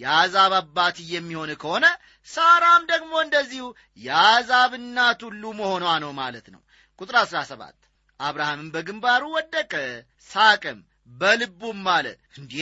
የአሕዛብ 0.00 0.52
አባት 0.58 0.96
የሚሆን 1.12 1.50
ከሆነ 1.62 1.86
ሳራም 2.28 2.82
ደግሞ 2.92 3.12
እንደዚሁ 3.24 3.66
የአሕዛብ 4.00 4.72
እናት 4.80 5.20
ሁሉ 5.28 5.42
መሆኗ 5.60 5.84
ነው 6.04 6.12
ማለት 6.20 6.46
ነው። 6.54 6.62
ቁጥር 6.98 7.16
17 7.22 7.78
አብርሃምም 8.20 8.68
በግንባሩ 8.74 9.22
ወደቀ 9.36 9.72
ሳቅም 10.30 10.80
በልቡም 11.10 11.82
አለ። 11.94 12.06
እንዴ 12.38 12.54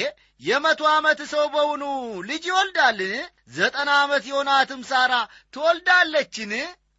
የመቶ 0.42 0.82
ዓመት 0.92 1.20
ሰው 1.32 1.44
በውኑ 1.54 1.82
ልጅ 2.28 2.44
ይወልዳልን? 2.50 3.12
ዘጠና 3.52 3.90
ዓመት 4.02 4.24
የሆናትም 4.30 4.82
ሳራ 4.90 5.12
ትወልዳለችን? 5.54 6.52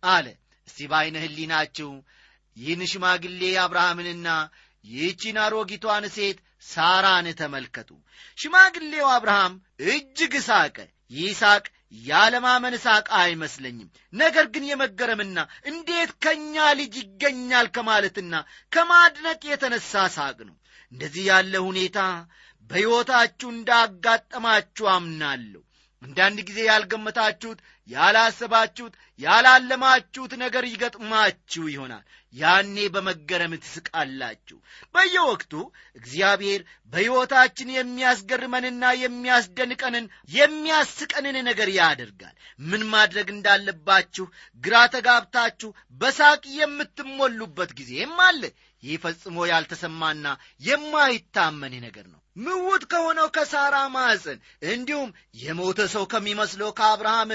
አለ። 0.07 0.25
እስቲ 0.67 0.79
በዐይነ 0.91 1.15
ህሊናችሁ 1.23 1.89
ይህን 2.57 2.81
ሽማግሌ 2.91 3.41
አብርሃምንና 3.61 4.27
ይህቺን 4.85 5.37
አሮጊቷን 5.43 6.05
ሴት 6.15 6.39
ሳራን 6.67 7.27
ተመልከቱ። 7.39 7.89
ሽማግሌው 8.37 9.07
አብርሃም 9.13 9.53
እጅግ 9.87 10.33
ሳቀ። 10.47 10.77
ይህ 11.11 11.31
ሳቅ 11.39 11.63
ያለማመን 12.05 12.75
ሳቅ 12.83 13.05
አይመስለኝም። 13.19 13.89
ነገር 14.13 14.45
ግን 14.53 14.63
የመገረምና 14.69 15.37
እንዴት 15.71 16.11
ከእኛ 16.23 16.55
ልጅ 16.79 16.93
ይገኛል 17.01 17.67
ከማለትና 17.75 18.33
ከማድነቅ 18.71 19.41
የተነሳ 19.45 20.03
ሳቅ 20.15 20.37
ነው 20.47 20.55
እንደዚህ 20.93 21.23
ያለ 21.25 21.53
ሁኔታ 21.67 21.99
በሕይወታችሁ 22.69 23.47
እንዳጋጠማችሁ 23.55 24.85
አምናለሁ 24.91 25.61
አንዳንድ 26.03 26.39
ጊዜ 26.47 26.59
ያልገመታችሁት 26.67 27.59
ያላሰባችሁት 27.89 28.93
ያላለማችሁት 29.19 30.33
ነገር 30.41 30.63
ይገጥማችሁ 30.69 31.63
ይሆናል። 31.71 32.03
ያኔ 32.33 32.75
በመገረም 32.93 33.53
ትስቃላችሁ። 33.63 34.57
በየወቅቱ 34.95 35.53
እግዚአብሔር 35.99 36.61
በሕይወታችን 36.93 37.73
የሚያስገርመንና 37.75 38.83
የሚያስደንቀንን 39.01 40.05
የሚያስቀንን 40.37 41.37
ነገር 41.49 41.71
ያደርጋል። 41.77 42.35
ምን 42.63 42.83
ማድረግ 42.93 43.29
እንዳለባችሁ 43.35 44.25
ግራ 44.63 44.75
ተጋብታችሁ 44.95 45.71
በሳቅ 46.01 46.43
የምትሞሉበት 46.59 47.73
ጊዜም 47.79 48.17
አለ። 48.27 48.41
ይህ 48.83 48.97
ፈጽሞ 49.03 49.45
ያልተሰማና 49.49 50.25
የማይታመን 50.67 51.75
ነገር 51.85 52.07
ነው 52.07 52.19
ምውት 52.35 52.83
ከሆነው 52.91 53.27
ከሳራ 53.35 53.75
ማዕፀን 53.93 54.39
እንዲሁም 54.69 55.09
የሞተ 55.41 55.79
ሰው 55.93 56.03
ከሚመስለው 56.13 56.69
ከአብርሃም 56.79 57.31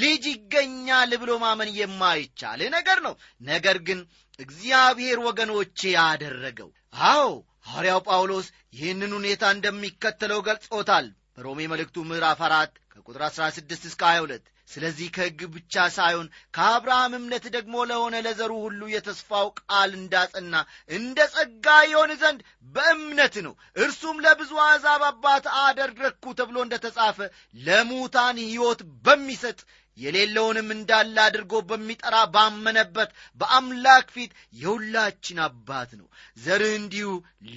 ልጅ 0.00 0.24
ይገኛል 0.32 1.12
ብሎ 1.22 1.32
ማመን 1.44 1.70
የማይቻል 1.78 2.62
ነገር 2.76 3.00
ነው። 3.06 3.14
ነገር 3.48 3.78
ግን 3.88 4.00
እግዚአብሔር 4.38 5.18
ወገኖቼ 5.26 5.78
ያደረገው 5.96 6.70
አዎ 7.08 7.26
ሐዋርያው 7.66 8.00
ጳውሎስ 8.08 8.46
ይህንን 8.78 9.12
ሁኔታ 9.18 9.44
እንደሚከተለው 9.54 10.40
ገልጾታል። 10.48 11.06
በሮሜ 11.36 11.60
መልእክቱ 11.72 11.96
ምዕራፍ 12.08 12.40
አራት 12.48 12.72
ከቁጥር 12.92 13.22
16 13.28 13.86
እስከ 13.88 14.02
22 14.10 14.50
ስለዚህ 14.68 15.08
ከሕግ 15.14 15.40
ብቻ 15.54 15.84
ሳይሆን 15.94 16.26
ከአብርሃም 16.54 17.12
እምነት 17.18 17.44
ደግሞ 17.56 17.74
ለሆነ 17.90 18.14
ለዘሩ 18.26 18.52
ሁሉ 18.62 18.82
የተስፋው 18.92 19.48
ቃል 19.60 19.90
እንዳጸና 19.98 20.54
እንደ 20.90 21.26
ጸጋ 21.34 21.66
ይሆን 21.90 22.12
ዘንድ 22.22 22.40
በእምነት 22.74 23.36
ነው። 23.46 23.54
እርሱም 23.78 24.16
ለብዙ 24.24 24.52
አሕዛብ 24.64 25.02
አባት 25.10 25.46
አደረግኩ 25.62 26.34
ተብሎ 26.38 26.58
እንደ 26.64 26.76
ተጻፈ 26.84 27.18
ለሙታን 27.60 28.38
ሕይወት 28.44 28.82
በሚሰጥ 29.06 29.58
የሌለውንም 29.98 30.68
እንዳለ 30.74 31.16
አድርጎ 31.24 31.54
በሚጠራ 31.68 32.16
ባመነበት 32.34 33.10
በአምላክ 33.40 34.06
ፊት 34.14 34.30
የሁላችን 34.60 35.38
አባት 35.46 35.90
ነው። 36.00 36.06
ዘርህ 36.38 36.72
እንዲሁ 36.80 37.10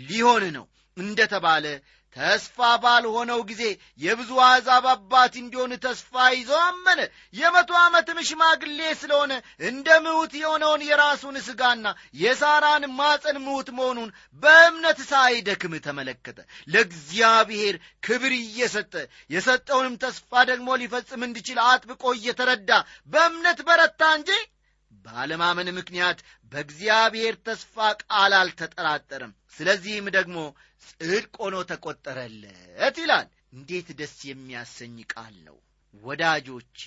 ሊሆን 0.03 0.43
ነው። 0.57 0.65
እንደ 0.97 1.19
ተባለ 1.31 1.65
ተስፋ 2.17 2.58
ባልሆነው 2.84 3.39
ጊዜ 3.49 3.63
የብዙ 4.01 4.32
አሕዛብ 4.45 4.86
አባት 4.91 5.34
እንዲሆን 5.41 5.73
ተስፋ 5.84 6.13
ይዞ 6.34 6.51
አመነ። 6.63 6.99
የመቶ 7.36 7.71
ዓመትም 7.82 8.19
ሽማግሌ 8.30 8.80
ስለሆነ 9.01 9.34
እንደ 9.67 9.88
ምውት 10.06 10.34
የሆነውን 10.39 10.84
የራሱን 10.88 11.38
ሥጋና 11.47 11.88
የሳራን 12.21 12.86
ማፀን 12.97 13.39
ምውት 13.45 13.69
መሆኑን 13.77 14.10
በእምነት 14.43 14.99
ሳይደክም 15.10 15.75
ተመለከተ። 15.86 16.39
ለእግዚአብሔር 16.73 17.77
ክብር 18.03 18.34
እየሰጠ 18.39 18.93
የሰጠውንም 19.30 19.97
ተስፋ 20.03 20.43
ደግሞ 20.49 20.69
ሊፈጽም 20.82 21.25
እንዲችል 21.27 21.60
አጥብቆ 21.67 22.13
እየተረዳ 22.17 22.71
በእምነት 23.10 23.62
በረታ 23.67 24.03
እንጂ 24.17 24.32
ባለማመን 25.06 25.69
ምክንያት 25.75 26.19
በእግዚአብሔር 26.51 27.36
ተስፋ 27.45 27.75
ቃል 28.03 28.34
አልተጠራጠረም። 28.38 29.34
ስለዚህም 29.58 30.08
ደግሞ 30.15 30.38
ጽድቅ 30.83 31.33
ሆኖ 31.41 31.55
ተቆጠረለት 31.69 32.95
ይላል። 33.01 33.27
እንዴት 33.53 33.87
ደስ 33.99 34.15
የሚያሰኝ 34.29 34.97
ቃል 35.13 35.35
ነው። 35.47 35.57
ወዳጆቼ 35.93 36.79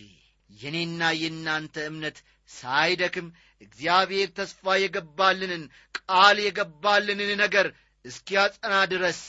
የኔና 0.50 1.02
የእናንተ 1.18 1.76
እምነት 1.90 2.16
ሳይደክም 2.50 3.28
እግዚአብሔር 3.62 4.28
ተስፋ 4.38 4.74
የገባልንን 4.80 5.62
ቃል 5.98 6.36
የገባልንን 6.44 7.30
ነገር 7.42 7.66
እስኪያጸና 8.04 8.74
ድረስ 8.92 9.20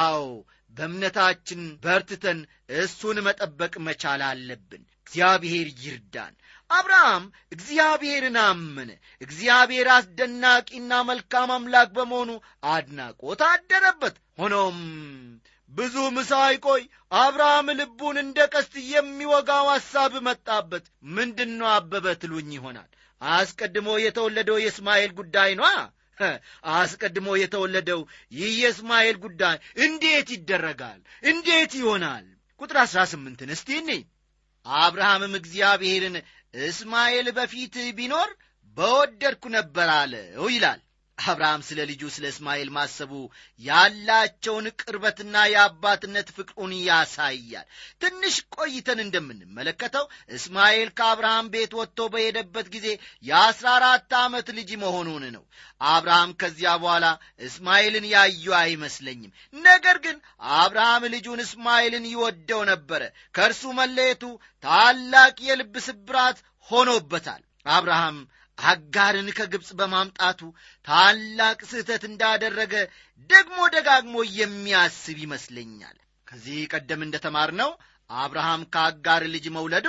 አዎ 0.00 0.22
በእምነታችን 0.74 1.60
በርትተን 1.84 2.38
እሱን 2.78 3.18
መጠበቅ 3.26 3.74
መቻል 3.86 4.22
አለብን። 4.28 4.82
እግዚአብሔር 5.00 5.68
ይርዳን 5.82 6.34
አብርሃም 6.70 7.24
እግዚአብሔርን 7.52 8.36
አመነ። 8.44 8.90
እግዚአብሔር 9.20 9.88
አስደናቂና 9.94 10.92
መልካም 11.10 11.50
አምላክ 11.56 11.88
በመሆኑ 11.96 12.30
አድናቆት 12.70 13.42
አደረበት። 13.48 14.16
ሆኖም 14.40 14.78
ብዙም 15.72 16.16
ሳይቆይ 16.28 16.82
አብርሃም 17.20 17.68
ልቡን 17.78 18.16
እንደ 18.22 18.38
ቀስት 18.52 18.74
የሚወጋው 18.90 19.66
ሐሳብ 19.72 20.12
መጣበት። 20.26 20.84
ምንድን 21.16 21.52
ነው 21.60 21.68
አበበ 21.74 22.14
ትሉኝ 22.22 22.50
ይሆናል። 22.56 22.90
አስቀድሞ 23.20 23.88
የተወለደው 24.02 24.58
የእስማኤል 24.62 25.12
ጉዳይ 25.20 25.52
ኗ 25.58 25.64
አስቀድሞ 26.74 27.28
የተወለደው 27.38 28.00
ይህ 28.32 28.52
የእስማኤል 28.60 29.16
ጉዳይ 29.24 29.56
እንዴት 29.78 30.28
ይደረጋል? 30.34 31.00
እንዴት 31.24 31.72
ይሆናል? 31.80 32.24
ቁጥር 32.60 32.76
አሥራ 32.82 33.00
ስምንትን 33.10 33.50
እስቲ 33.54 33.68
እኔ 33.80 33.90
አብርሃምም 34.66 35.34
እግዚአብሔርን 35.40 36.16
እስማኤል 36.66 37.28
በፊት 37.30 37.74
ቢኖር 37.96 38.30
በወደድኩ 38.76 39.44
ነበር 39.48 39.88
አለው 39.92 40.46
ይላል 40.54 40.80
አብርሃም 41.18 41.62
ስለ 41.66 41.78
ልጁ 41.90 42.02
ስለ 42.14 42.24
እስማኤል 42.32 42.68
ማሰቡ 42.74 43.12
ያላቸውን 43.60 44.66
ቅርበትና 44.80 45.34
የአባትነት 45.48 46.28
ፍቅሩን 46.36 46.72
ያሳያል። 46.80 47.66
ትንሽ 48.02 48.34
ቆይተን 48.56 49.00
እንደምንመለከተው 49.04 50.04
እስማኤል 50.36 50.90
ከአብርሃም 50.98 51.50
ቤት 51.54 51.72
ወጥቶ 51.78 52.08
በሄደበት 52.14 52.68
ጊዜ 52.74 52.86
የአስራ 53.24 53.66
አራት 53.78 54.12
ዓመት 54.20 54.50
ልጅ 54.58 54.70
መሆኑን 54.84 55.24
ነው። 55.36 55.44
አብርሃም 55.88 56.30
ከዚያ 56.40 56.70
በኋላ 56.82 57.06
እስማኤልን 57.46 58.06
ያዩ 58.12 58.46
አይመስለኝም። 58.60 59.34
ነገር 59.64 59.98
ግን 60.06 60.16
አብርሃም 60.58 61.04
ልጁን 61.14 61.42
እስማኤልን 61.46 62.06
ይወደው 62.12 62.62
ነበረ። 62.72 63.02
ከእርሱ 63.34 63.64
መለየቱ 63.80 64.24
ታላቅ 64.64 65.36
የልብ 65.48 65.74
ስብራት 65.88 66.38
ሆኖበታል። 66.68 67.42
አብርሃም 67.70 68.16
አጋርን 68.58 69.28
ከግብፅ 69.36 69.70
በማምጣቱ 69.78 70.40
ታላቅ 70.86 71.58
ስህተት 71.70 72.04
እንዳደረገ 72.08 72.74
ደግሞ 73.30 73.58
ደጋግሞ 73.74 74.16
የሚያስብ 74.38 75.18
ይመስለኛል። 75.24 75.96
ከዚህ 76.28 76.60
ቀደም 76.72 77.04
እንደተማርነው 77.04 77.70
አብርሃም 78.16 78.62
ከአጋር 78.74 79.22
ልጅ 79.32 79.46
መውለዱ 79.54 79.86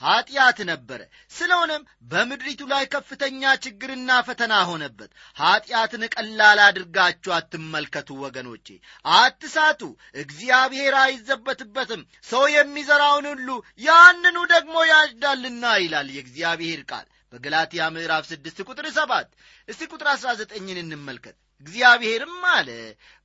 ኀጢአት 0.00 0.58
ነበረ። 0.70 1.00
ስለሆነም 1.32 1.82
በምድሪቱ 2.10 2.60
ላይ 2.72 2.84
ከፍተኛ 2.94 3.52
ችግርና 3.64 4.10
ፈተና 4.28 4.54
ሆነበት። 4.70 5.10
ኀጢአትን 5.36 6.04
ቀላል 6.14 6.60
አድርጋችሁ 6.66 7.32
አትመልከቱ 7.36 8.18
ወገኖቼ 8.22 8.66
አትሳቱ። 9.14 9.82
እግዚአብሔር 10.24 10.96
አይዘበትበትም። 11.02 12.02
ሰው 12.30 12.44
የሚዘራውን 12.54 13.28
ሁሉ 13.32 13.48
ያንኑ 13.80 14.36
ደግሞ 14.54 14.76
ያጭዳልና 14.92 15.64
ይላል 15.84 16.10
የእግዚአብሔር 16.12 16.82
ቃል 16.90 17.06
በገላትያ 17.32 17.82
ምዕራፍ 17.94 18.24
ስድስት 18.30 18.58
ቁጥር 18.66 18.86
ሰባት 18.94 19.28
እስቲ 19.68 19.86
ቁጥር 19.92 20.08
አሥራ 20.12 20.30
ዘጠኝን 20.38 20.78
እንመልከት። 20.82 21.36
እግዚአብሔርም 21.66 22.36
አለ 22.52 22.68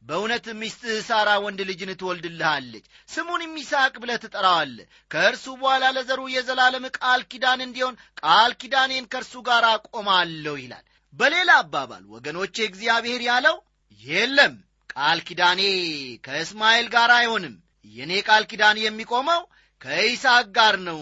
በእውነት 0.03 0.45
ሚስትህ 0.59 0.97
ሳራ 1.07 1.29
ወንድ 1.43 1.59
ልጅን 1.69 1.91
ትወልድልሃለች 1.99 2.85
ስሙንም 3.09 3.53
ይስሐቅ 3.61 3.93
ብለህ 4.03 4.17
ትጠራዋለ 4.23 4.77
ከእርሱ 5.11 5.45
በኋላ 5.61 5.85
ለዘሩ 5.97 6.21
የዘላለም 6.33 6.85
ቃል 6.97 7.21
ኪዳን 7.31 7.61
እንዲሆን 7.67 7.95
ቃል 8.21 8.53
ኪዳኔን 8.61 9.07
ከእርሱ 9.13 9.33
ጋር 9.47 9.65
አቆማለሁ 9.71 10.55
ይላል። 10.63 10.85
በሌላ 11.13 11.51
አባባል 11.63 12.03
ወገኖቼ 12.15 12.55
እግዚአብሔር 12.65 13.23
ያለው 13.29 13.57
የለም 14.03 14.55
ቃል 14.95 15.19
ኪዳኔ 15.27 15.61
ከእስማኤል 16.23 16.89
ጋር 16.95 17.11
አይሆንም። 17.17 17.55
የእኔ 17.93 18.13
ቃል 18.27 18.43
ኪዳን 18.51 18.77
የሚቆመው 18.83 19.41
ከይስሐቅ 19.81 20.45
ጋር 20.57 20.75
ነው 20.87 20.99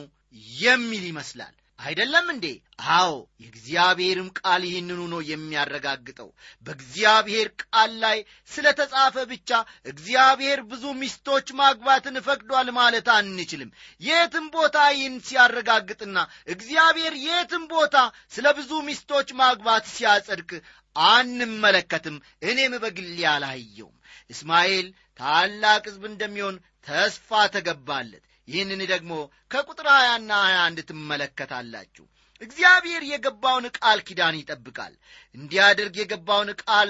የሚል 0.62 1.04
ይመስላል 1.10 1.54
አይደለም 1.84 2.26
እንዴ? 2.34 2.46
አዎ 2.94 3.12
የእግዚአብሔርም 3.42 4.28
ቃል 4.40 4.62
ይህንኑ 4.68 5.02
ነው 5.14 5.22
የሚያረጋግጠው። 5.30 6.30
በእግዚአብሔር 6.66 7.48
ቃል 7.64 7.92
ላይ 8.04 8.18
ስለ 8.52 8.66
ተጻፈ 8.80 9.16
ብቻ 9.32 9.50
እግዚአብሔር 9.86 10.60
ብዙ 10.72 10.84
ሚስቶች 11.02 11.48
ማግባትን 11.60 12.18
ፈቅዷል 12.28 12.70
ማለት 12.80 13.08
አንችልም። 13.16 13.72
የትም 14.02 14.48
ቦታ 14.56 14.78
ይህን 14.94 15.18
ሲያረጋግጥና 15.28 16.18
እግዚአብሔር 16.50 17.16
የትም 17.26 17.66
ቦታ 17.74 17.96
ስለ 18.34 18.48
ብዙ 18.60 18.72
ሚስቶች 18.88 19.32
ማግባት 19.42 19.86
ሲያጸድቅ 19.94 20.52
አንመለከትም። 20.96 22.18
እኔም 22.44 22.76
በግሌ 22.82 23.18
አላየውም። 23.30 23.98
እስማኤል 24.30 24.88
ታላቅ 25.20 25.84
ሕዝብ 25.88 26.04
እንደሚሆን 26.10 26.56
ተስፋ 26.88 27.30
ተገባለት 27.54 28.24
ይህንን 28.48 28.82
ደግሞ 28.92 29.12
ከቁጥር 29.52 29.88
ሀያና 29.94 30.32
ሀያ 30.44 30.58
አንድ 30.66 30.80
ትመለከታላችሁ። 30.90 32.06
እግዚአብሔር 32.42 33.04
የገባውን 33.10 33.66
ቃል 33.78 34.00
ኪዳን 34.08 34.38
ይጠብቃል። 34.40 34.94
እንዲያደርግ 35.36 35.96
የገባውን 36.00 36.50
ቃል 36.64 36.90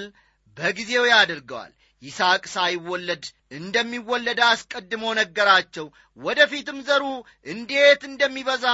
በጊዜው 0.58 1.06
ያደርገዋል። 1.12 1.72
ይስሐቅ 2.02 2.44
ሳይወለድ 2.54 3.26
እንደሚወለድ 3.58 4.40
አስቀድሞ 4.48 5.04
ነገራቸው። 5.20 5.86
ወደፊትም 6.20 6.80
ዘሩ 6.88 7.04
እንዴት 7.46 8.02
እንደሚበዛ 8.10 8.66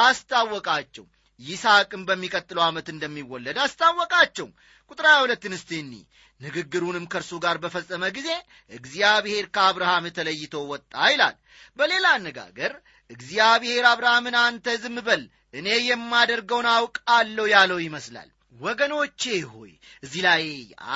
አስታወቃቸው። 0.00 1.06
ይስሐቅም 1.40 2.02
በሚቀጥለው 2.08 2.62
ዓመት 2.66 2.86
እንደሚወለድ 2.92 3.58
አስታወቃቸው። 3.64 4.46
ቁጥር 4.90 5.06
ሀያ 5.08 5.18
ሁለትን 5.24 5.56
እስቲኒ 5.56 5.92
ንግግሩንም 6.40 7.04
ከእርሱ 7.12 7.32
ጋር 7.44 7.56
በፈጸመ 7.62 8.04
ጊዜ 8.16 8.28
እግዚአብሔር 8.70 9.44
ከአብርሃም 9.54 10.06
ተለይቶ 10.16 10.54
ወጣ 10.72 10.94
ይላል። 11.12 11.36
በሌላ 11.78 12.06
አነጋገር 12.16 12.72
እግዚአብሔር 13.10 13.84
አብርሃምን 13.90 14.36
አንተ 14.42 14.76
ዝም 14.82 14.96
በል 15.06 15.22
እኔ 15.54 15.68
የማደርገውን 15.88 16.68
አውቃለሁ 16.72 17.46
ያለው 17.54 17.78
ይመስላል 17.84 18.28
ወገኖቼ 18.60 19.22
ሆይ 19.50 19.72
እዚህ 20.02 20.20
ላይ 20.26 20.44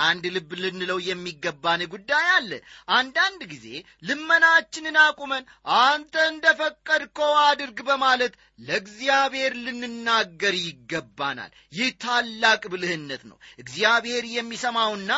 አንድ 0.03 0.25
ልብ 0.35 0.51
ልንለው 0.61 0.99
የሚገባን 1.07 1.83
ጉዳይ 1.93 2.27
አለ። 2.35 2.51
አንዳንድ 2.95 3.41
ጊዜ 3.53 3.67
ልመናችንን 4.09 4.97
አቁመን 5.03 5.45
አንተ 5.81 6.15
እንደ 6.31 6.47
ፈቀድከው 6.61 7.33
አድርግ 7.43 7.81
በማለት 7.89 8.33
ለእግዚአብሔር 8.61 9.53
ልንናገር 9.65 10.57
ይገባናል። 10.63 11.53
ይህ 11.73 11.91
ታላቅ 12.03 12.63
ብልህነት 12.73 13.23
ነው። 13.31 13.39
እግዚአብሔር 13.59 14.25
የሚሰማውና 14.33 15.13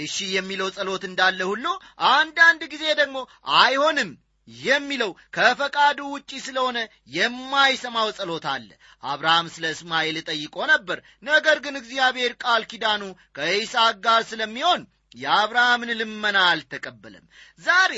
እሺ 0.00 0.16
የሚለው 0.32 0.70
ጸሎት 0.76 1.04
እንዳለ 1.08 1.40
ሁሉ 1.50 1.66
አንዳንድ 2.12 2.62
ጊዜ 2.72 2.84
ደግሞ 2.98 3.18
አይሆንም 3.60 4.12
የሚለው 4.48 5.10
ከፈቃዱ 5.32 6.00
ውጪ 6.12 6.30
ስለሆነ 6.44 6.78
የማይሰማው 7.16 8.08
ጸሎት 8.18 8.46
አለ። 8.52 8.68
አብርሃም 9.04 9.46
ስለ 9.54 9.64
እስማኤል 9.74 10.18
ጠይቆ 10.28 10.56
ነበር። 10.72 10.98
ነገር 11.22 11.58
ግን 11.64 11.80
እግዚአብሔር 11.80 12.34
ቃል 12.44 12.64
ኪዳኑ 12.70 13.02
ከይስሐቅ 13.38 13.96
ጋር 14.06 14.22
ስለሚሆን 14.30 14.82
የአብርሃምን 15.16 15.90
ልመና 15.98 16.38
አልተቀበለም። 16.48 17.24
ዛሬ 17.62 17.94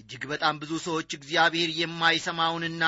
እጅግ 0.00 0.22
በጣም 0.30 0.54
ብዙ 0.62 0.72
ሰዎች 0.86 1.10
እግዚአብሔር 1.14 1.70
የማይሰማውንና 1.80 2.84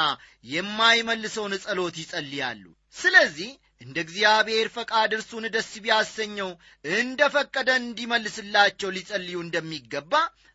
የማይመልሰውን 0.55 1.55
ጸሎት 1.65 1.97
ይጸልያሉ። 2.03 2.65
ስለዚህ 2.95 3.51
እንደ 3.81 3.97
እግዚአብሔር 4.01 4.67
ፈቃድ 4.75 5.11
እርሱን 5.17 5.45
ደስ 5.55 5.71
ቢያሰኘው 5.85 6.51
እንደ 6.95 7.21
ፈቀደ 7.35 7.71
እንዲመልስላቸው 7.81 8.91
ሊጸልዩ 8.97 9.37
እንደሚገባ 9.43 10.13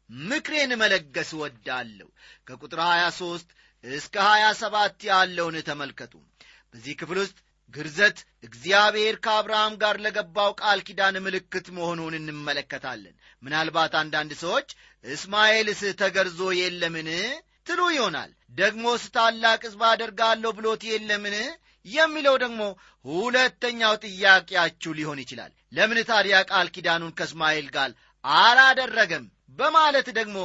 ምክሬን 0.09 0.71
መለገስ 0.81 1.29
ወዳለሁ 1.39 2.07
ከቁጥር 2.47 2.79
23 2.85 3.53
እስከ 3.83 4.15
27 4.27 5.05
ያለውን 5.09 5.57
ተመልከቱ። 5.67 6.13
በዚህ 6.71 6.93
ክፍል 6.99 7.17
ውስጥ 7.23 7.37
ግርዘት 7.69 8.17
እግዚአብሔር 8.43 9.15
ከአብርሃም 9.25 9.73
ጋር 9.81 9.95
ለገባው 10.05 10.51
ቃል 10.61 10.79
ኪዳን 10.87 11.15
ምልክት 11.25 11.67
መሆኑን 11.77 12.13
እንመለከታለን። 12.19 13.15
ምናልባት 13.43 13.93
አንዳንድ 14.01 14.31
ሰዎች 14.41 14.69
እስማኤልስ 15.05 15.81
ተገርዞ 16.01 16.41
የለምን? 16.59 17.09
ትሉ 17.67 17.81
ይሆናል። 17.95 18.31
ደግሞስ 18.59 19.03
ታላቅ 19.15 19.61
ሕዝብ 19.65 19.81
አደርጋለሁ 19.89 20.51
ብሎት 20.59 20.83
የለምን? 20.89 21.35
የሚለው 21.85 22.35
ደግሞ 22.37 22.61
ሁለተኛው 23.05 23.93
ጥያቄያችሁ 24.05 24.91
ሊሆን 24.97 25.19
ይችላል። 25.23 25.51
ለምን 25.71 25.99
ታዲያ 26.09 26.37
ቃል 26.51 26.67
ኪዳኑን 26.75 27.15
ከእስማኤል 27.17 27.67
ጋር 27.75 27.91
አላደረገም 28.23 29.25
በማለት 29.59 30.07
ደግሞ 30.17 30.37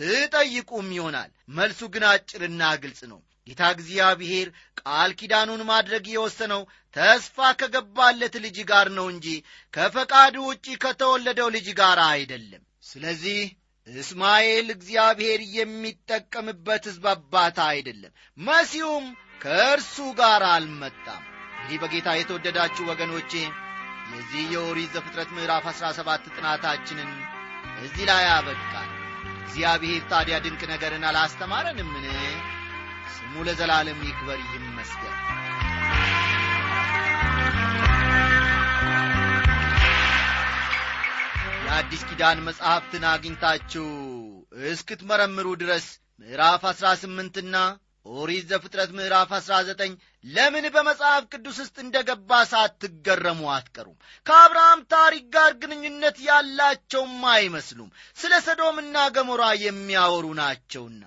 ትጠይቁም 0.00 0.88
ይሆናል። 0.96 1.30
መልሱ 1.56 1.80
ግን 1.94 2.04
አጭርና 2.10 2.62
ግልጽ 2.82 3.00
ነው። 3.10 3.18
ጌታ 3.46 3.62
እግዚአብሔር 3.74 4.48
ቃል 4.80 5.10
ኪዳኑን 5.20 5.62
ማድረግ 5.70 6.04
የወሰነው 6.10 6.62
ተስፋ 6.96 7.48
ከገባለት 7.60 8.34
ልጅ 8.44 8.58
ጋር 8.70 8.88
ነው 8.96 9.06
እንጂ 9.12 9.26
ከፈቃዱ 9.74 10.36
ውጪ 10.48 10.66
ከተወለደው 10.84 11.48
ልጅ 11.56 11.68
ጋር 11.80 12.00
አይደለም። 12.08 12.62
ስለዚህ 12.90 13.40
እስማኤል 13.86 14.66
እግዚአብሔር 14.74 15.40
የሚጠቀምበት 15.56 16.84
ሕዝብ 16.88 17.06
አባት 17.12 17.56
አይደለም። 17.66 18.12
መሲሁም 18.38 19.06
ከእርሱ 19.42 19.96
ጋር 20.20 20.42
አልመጣም። 20.52 21.22
እንዲህ 21.62 21.78
በጌታ 21.82 22.08
የተወደዳችሁ 22.16 22.84
ወገኖቼ 22.90 23.32
የዚህ 24.12 24.42
የኦሪት 24.52 24.90
ዘፍጥረት 24.94 25.30
ምዕራፍ 25.34 25.64
አሥራ 25.70 25.86
ሰባት 25.96 26.24
ጥናታችንን 26.34 27.10
እዚህ 27.82 28.04
ላይ 28.10 28.24
አበቃል 28.32 28.90
እግዚአብሔር 29.44 30.02
ታዲያ 30.10 30.36
ድንቅ 30.44 30.62
ነገርን 30.70 31.04
አላስተማረንምን? 31.08 32.06
ስሙ 33.14 33.42
ለዘላለም 33.46 34.00
ይክበር 34.06 34.38
ይመስገን። 34.48 35.16
የአዲስ 41.64 42.02
ኪዳን 42.08 42.38
መጽሐፍትን 42.46 43.04
አግኝታችሁ 43.10 43.86
እስክትመረምሩ 44.70 45.48
ድረስ 45.60 45.86
ምዕራፍ 46.20 46.64
አሥራ 46.70 46.88
ስምንትና 47.00 47.56
ኦሪት 48.06 48.44
ዘፍጥረት 48.50 48.90
ምዕራፍ 48.96 49.30
አሥራ 49.36 49.54
ዘጠኝ 49.68 49.92
ለምን 50.24 50.64
በመጽሐፍ 50.74 51.22
ቅዱስ 51.32 51.56
ውስጥ 51.62 51.76
እንደ 51.82 51.96
ገባ 52.08 52.30
ሳትገረሙ 52.50 53.40
አትቀሩም? 53.54 53.96
ከአብርሃም 54.26 54.80
ታሪክ 54.94 55.24
ጋር 55.34 55.50
ግንኙነት 55.62 56.16
ያላቸውም 56.26 57.20
አይመስሉም። 57.34 57.90
ስለ 58.16 58.32
ሰዶምና 58.46 58.96
ገሞራ 59.16 59.42
የሚያወሩ 59.64 60.26
ናቸውና። 60.40 61.02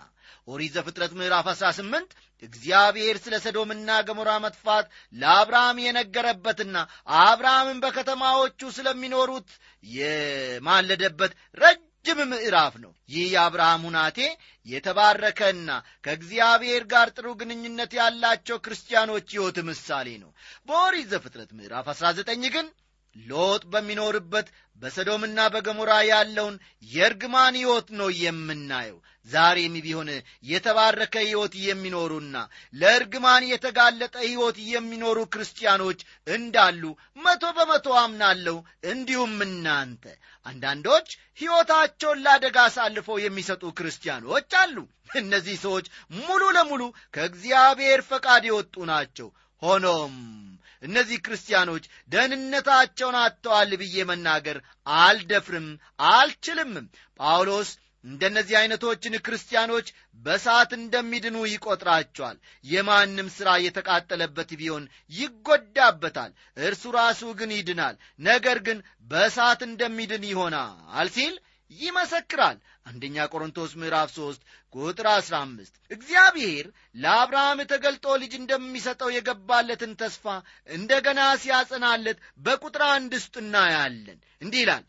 ኦሪት 0.47 0.73
ዘፍጥረት 0.75 1.13
ምዕራፍ 1.19 1.47
18 1.53 2.10
እግዚአብሔር 2.43 3.15
ስለ 3.17 3.36
ሰዶምና 3.43 3.89
ገሞራ 4.08 4.31
መጥፋት 4.43 4.86
ለአብርሃም 5.13 5.77
የነገረበትና 5.84 6.75
አብርሃምን 7.19 7.77
በከተማዎቹ 7.84 8.71
ስለሚኖሩት 8.77 9.49
የማለደበት 9.84 11.34
ረጅም 12.07 12.19
ምዕራፍ 12.31 12.73
ነው። 12.81 12.91
ይህ 13.09 13.23
የአብርሃም 13.27 13.85
ሁናቴ 13.87 14.17
የተባረከና 14.67 15.69
ከእግዚአብሔር 16.05 16.83
ጋር 16.91 17.07
ጥሩ 17.15 17.27
ግንኙነት 17.39 17.91
ያላቸው 17.99 18.57
ክርስቲያኖች 18.65 19.27
ሕይወት 19.33 19.57
ምሳሌ 19.69 20.07
ነው። 20.23 20.31
በኦሪት 20.67 21.07
ዘፍጥረት 21.13 21.51
ምዕራፍ 21.57 21.87
19 21.93 22.51
ግን 22.55 22.67
ሎጥ 23.15 23.63
በሚኖርበት 23.73 24.47
በሰዶምና 24.81 25.39
በገሞራ 25.51 25.91
ያለውን 26.07 26.55
የእርግማን 26.87 27.57
ሕይወት 27.59 27.89
ነው 27.99 28.09
የምናየው። 28.21 28.97
ዛሬም 29.27 29.75
ቢሆን 29.83 30.09
የተባረከ 30.45 31.15
ሕይወት 31.23 31.53
የሚኖሩና 31.61 32.35
ለእርግማን 32.73 33.43
የተጋለጠ 33.51 34.15
ሕይወት 34.25 34.57
የሚኖሩ 34.71 35.19
ክርስቲያኖች 35.33 35.99
እንዳሉ 36.27 36.83
መቶ 37.19 37.45
በመቶ 37.57 37.87
አምናለሁ። 38.01 38.57
እንዲሁም 38.91 39.35
እናንተ 39.47 40.03
አንዳንዶች 40.45 41.08
ሕይወታቸውን 41.39 42.21
ለአደጋ 42.25 42.58
አሳልፈው 42.67 43.17
የሚሰጡ 43.21 43.63
ክርስቲያኖች 43.77 44.51
አሉ። 44.60 44.77
እነዚህ 45.15 45.55
ሰዎች 45.63 45.86
ሙሉ 46.19 46.43
ለሙሉ 46.55 46.84
ከእግዚአብሔር 47.15 48.01
ፈቃድ 48.10 48.43
የወጡ 48.47 48.75
ናቸው። 48.91 49.27
ሆኖም 49.62 50.15
እነዚህ 50.84 51.17
ክርስቲያኖች 51.25 51.84
ደህንነታቸውን 52.12 53.15
አጥተዋል 53.21 53.71
ብዬ 53.81 54.03
መናገር 54.10 54.58
አልደፍርም 54.97 55.67
አልችልምም። 56.10 56.88
ጳውሎስ 57.19 57.69
እንደነዚህ 58.05 58.55
ዐይነቶችን 58.59 59.15
ክርስቲያኖች 59.25 59.87
በሳት 60.25 60.71
እንደሚድኑ 60.77 61.37
ይቈጥራቸዋል። 61.47 62.37
የማንም 62.65 63.27
ሥራ 63.37 63.49
የተቃጠለበት 63.63 64.51
ቢሆን 64.59 64.83
ይጎዳበታል 65.11 66.31
እርሱ 66.59 66.93
ራሱ 66.97 67.21
ግን 67.39 67.51
ይድናል። 67.55 67.95
ነገር 68.27 68.59
ግን 68.67 68.79
በሳት 69.11 69.61
እንደሚድን 69.69 70.25
ይሆናል 70.31 71.09
ሲል 71.15 71.35
ይመሰክራል። 71.71 72.57
አንደኛ 72.85 73.17
ቆሮንቶስ 73.31 73.71
ምዕራፍ 73.81 74.09
3 74.15 74.41
ቁጥር 74.73 75.07
15 75.11 75.79
እግዚአብሔር 75.91 76.65
ለአብርሃም 76.95 77.59
ተገልጦ 77.71 78.05
ልጅ 78.21 78.33
እንደሚሰጠው 78.39 79.09
የገባለትን 79.13 79.93
ተስፋ 80.01 80.25
እንደገና 80.69 81.21
ሲያጸናለት 81.43 82.17
በቁጥር 82.39 82.83
አንድ 82.91 83.13
ውስጥ 83.19 83.35
እናያለን። 83.43 84.19
እንዲህ 84.41 84.61
ይላል 84.63 84.85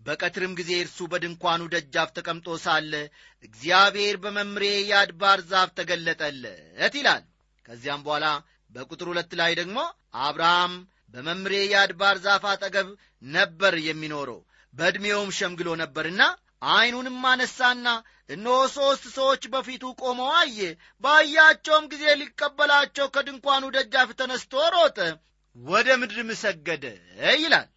በቀትርም 0.00 0.52
ጊዜ 0.58 0.70
እርሱ 0.82 0.98
በድንኳኑ 1.12 1.62
ደጃፍ 1.74 2.10
ተቀምጦ 2.16 2.56
ሳለ 2.62 2.92
እግዚአብሔር 3.44 4.16
በመምሬ 4.22 4.62
የአድባር 4.90 5.40
ዛፍ 5.50 5.70
ተገለጠለት 5.78 6.94
ይላል። 7.00 7.24
ከዚያም 7.64 8.04
በኋላ 8.06 8.26
በቁጥር 8.70 9.08
ሁለት 9.10 9.32
ላይ 9.40 9.52
ደግሞ 9.60 9.78
አብርሃም 10.20 10.74
በመምሬ 11.14 11.54
የአድባር 11.66 12.16
ዛፍ 12.24 12.44
አጠገብ 12.50 12.88
ነበር 13.32 13.74
የሚኖረው። 13.86 14.40
በዕድሜውም 14.74 15.30
ሸምግሎ 15.38 15.68
ነበርና 15.80 16.22
ዐይኑንም 16.70 17.18
አነሳና 17.30 17.86
እነሆ 18.30 18.56
ሦስት 18.74 19.04
ሰዎች 19.14 19.42
በፊቱ 19.52 19.84
ቆመው 20.00 20.30
አየ። 20.40 20.58
ባያቸውም 21.04 21.88
ጊዜ 21.92 22.04
ሊቀበላቸው 22.20 23.06
ከድንኳኑ 23.14 23.64
ደጃፍ 23.76 24.10
ተነስቶ 24.20 24.62
ሮጠ 24.74 24.98
ወደ 25.56 25.88
ምድርም 26.00 26.30
ሰገደ 26.42 26.84
ይላል 27.38 27.68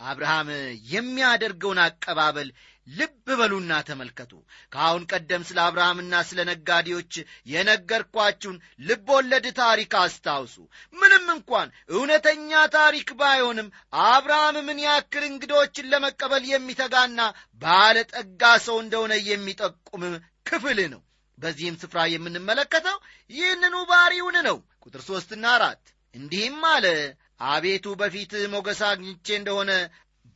አብርሃም 0.00 0.48
የሚያደርገውን 0.92 1.78
አቀባበል 1.84 2.48
ልብ 2.88 3.26
በሉና 3.38 3.72
ተመልከቱ። 3.88 4.32
ከአሁን 4.72 5.02
ቀደም 5.10 5.42
ስለ 5.48 5.58
አብርሃምና 5.64 6.20
ስለ 6.28 6.38
ነጋዴዎች 6.50 7.14
የነገርኳችሁን 7.52 8.56
ልብ 8.80 9.08
ወለድ 9.14 9.46
ታሪክ 9.58 9.92
አስታውሱ። 10.00 10.56
ምንም 10.94 11.26
እንኳን 11.34 11.68
እውነተኛ 11.90 12.62
ታሪክ 12.76 13.10
ባይሆንም 13.20 13.68
አብርሃም 14.06 14.58
ምን 14.68 14.80
ያክል 14.86 15.26
እንግዶችን 15.28 15.90
ለመቀበል 15.92 16.46
የሚተጋና 16.52 17.20
ባለጠጋ 17.62 18.42
ሰው 18.66 18.78
እንደሆነ 18.84 19.14
የሚጠቁም 19.28 20.04
ክፍል 20.46 20.80
ነው። 20.94 21.02
በዚህም 21.38 21.78
ስፍራ 21.80 22.00
የምንመለከተው 22.10 22.96
ይህንኑ 23.30 23.76
ባሪውን 23.90 24.36
ነው። 24.48 24.56
ቁጥር 24.84 25.02
ሦስትና 25.08 25.46
አራት 25.56 25.82
እንዲህም 26.14 26.62
አለ 26.70 26.86
አቤቱ 27.40 27.86
በፊትህ 28.00 28.44
ሞገስ 28.52 28.80
አግኝቼ 28.88 29.26
እንደሆነ 29.38 29.70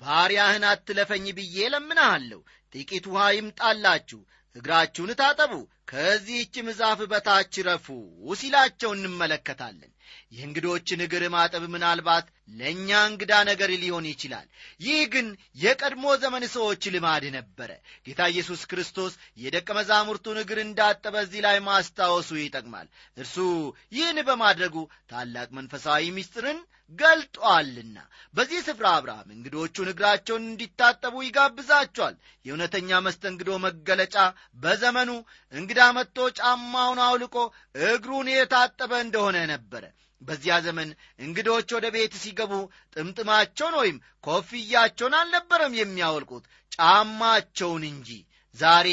ባሪያህን 0.01 0.65
አትለፈኝ 0.69 1.25
ብዬ 1.37 1.69
ለምናሃለሁ 1.73 2.41
ጥቂት 2.75 3.05
ውሃ 3.13 3.25
ይምጣላችሁ 3.37 4.21
እግራችሁን 4.57 5.11
ታጠቡ 5.21 5.53
ከዚህችም 5.91 6.67
ዛፍ 6.79 7.01
በታች 7.11 7.55
ረፉ 7.67 7.87
ሲላቸው 8.41 8.91
እንመለከታለን። 8.97 9.91
የእንግዶችን 10.33 11.03
እግር 11.05 11.25
ማጠብ 11.35 11.63
ምናልባት 11.73 12.27
ለእኛ 12.59 12.91
እንግዳ 13.09 13.33
ነገር 13.49 13.71
ሊሆን 13.83 14.07
ይችላል። 14.11 14.47
ይህ 14.81 15.01
ግን 15.13 15.27
የቀድሞ 15.63 16.05
ዘመን 16.23 16.45
ሰዎች 16.55 16.83
ልማድ 16.95 17.25
ነበረ። 17.37 17.71
ጌታ 18.07 18.21
ኢየሱስ 18.33 18.63
ክርስቶስ 18.71 19.13
የደቀ 19.43 19.69
መዛሙርቱን 19.79 20.41
እግር 20.43 20.61
እንዳጠበ 20.63 21.15
እዚህ 21.27 21.43
ላይ 21.47 21.59
ማስታወሱ 21.69 22.31
ይጠቅማል። 22.39 22.89
እርሱ 23.17 23.37
ይህን 23.93 24.21
በማድረጉ 24.29 24.77
ታላቅ 25.13 25.49
መንፈሳዊ 25.59 26.11
ምስጢርን 26.19 26.61
ገልጧልና። 26.93 27.97
በዚህ 28.35 28.61
ስፍራ 28.67 28.87
አብርሃም 28.97 29.29
እንግዶቹን 29.35 29.91
እግራቸውን 29.93 30.45
እንዲታጠቡ 30.47 31.15
ይጋብዛቸዋል። 31.25 32.15
የእውነተኛ 32.45 33.01
መስተንግዶ 33.07 33.51
መገለጫ 33.65 34.17
በዘመኑ 34.63 35.11
እንግዳ 35.53 35.81
መጥቶ 35.99 36.29
ጫማውን 36.39 37.01
አውልቆ 37.07 37.37
እግሩን 37.87 38.31
የታጠበ 38.33 38.93
እንደሆነ 39.05 39.39
ነበረ። 39.53 39.85
በዚያ 40.23 40.57
ዘመን 40.67 40.89
እንግዶች 41.21 41.69
ወደ 41.77 41.87
ቤት 41.95 42.13
ሲገቡ 42.23 42.53
ጥምጥማቸውን 42.95 43.75
ወይም 43.81 43.97
ኮፍያቸውን 44.27 45.17
አልነበረም 45.21 45.79
የሚያወልቁት። 45.79 46.45
ጫማቸውን 46.77 47.83
እንጂ 47.91 48.11
ዛሬ 48.57 48.89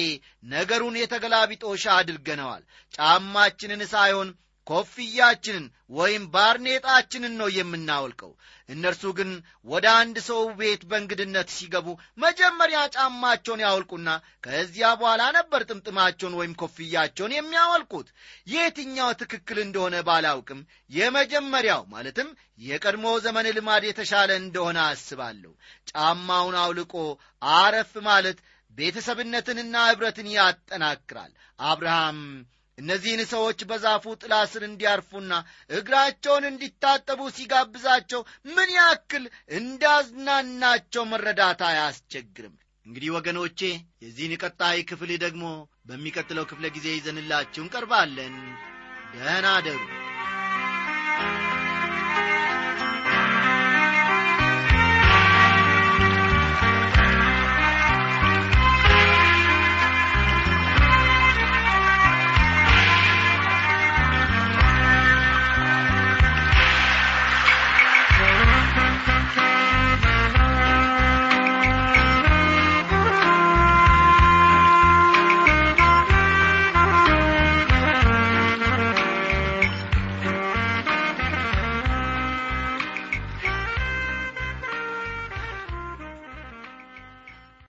ነገሩን 0.52 0.96
የተገላቢጦሻ 1.00 1.86
አድርገነዋል። 1.96 2.64
ጫማችንን 2.94 3.82
ሳይሆን 3.94 4.30
ኮፍያችንን 4.70 5.66
ወይም 5.92 6.24
ባርኔጣችንን 6.34 7.34
ነው 7.40 7.48
የምናወልቀው። 7.54 8.32
እነርሱ 8.70 9.04
ግን 9.18 9.30
ወደ 9.68 9.86
አንድ 10.00 10.18
ሰው 10.28 10.42
ቤት 10.60 10.82
በእንግድነት 10.90 11.48
ሲገቡ 11.54 11.88
መጀመሪያ 12.24 12.80
ጫማቸውን 12.96 13.64
ያወልቁና 13.66 14.10
ከዚያ 14.46 14.90
በኋላ 15.00 15.24
ነበር 15.38 15.64
ጥምጥማቸውን 15.70 16.38
ወይም 16.40 16.54
ኮፍያቸውን 16.62 17.36
የሚያወልቁት። 17.36 18.10
የትኛው 18.54 19.10
ትክክል 19.22 19.60
እንደሆነ 19.64 19.96
ባላውቅም 20.10 20.62
የመጀመሪያው 20.92 21.82
ማለትም 21.94 22.30
የቀድሞ 22.62 23.08
ዘመን 23.26 23.50
ልማድ 23.58 23.84
የተሻለ 23.88 24.32
እንደሆነ 24.44 24.78
አስባለሁ። 24.88 25.52
ጫማውን 25.92 26.58
አውልቆ 26.64 26.96
አረፍ 27.56 27.94
ማለት 28.08 28.40
ቤተሰብነትንና 28.72 29.76
ኅብረትን 29.92 30.28
ያጠናክራል። 30.36 31.32
አብርሃም 31.60 32.20
እነዚህን 32.80 33.22
ሰዎች 33.32 33.60
በዛፉ 33.70 34.16
ጥላ 34.22 34.34
ስር 34.52 34.64
እንዲያርፉና 34.68 35.32
እግራቸውን 35.70 36.46
እንዲታጠቡ 36.50 37.22
ሲጋብዛቸው 37.38 38.22
ምን 38.50 38.72
ያክል 38.78 39.26
እንዳዝናናቸው 39.60 41.06
መረዳት 41.12 41.62
አያስቸግርም። 41.70 42.56
እንግዲህ 42.86 43.10
ወገኖቼ 43.16 43.60
የዚህን 44.04 44.36
ቀጣይ 44.44 44.80
ክፍል 44.90 45.12
ደግሞ 45.26 45.44
በሚቀጥለው 45.90 46.48
ክፍለ 46.52 46.68
ጊዜ 46.78 46.88
ይዘንላችሁ 46.96 47.64
እንቀርባለን። 47.64 48.36
ደህና 49.14 49.48
አደሩ 49.58 49.82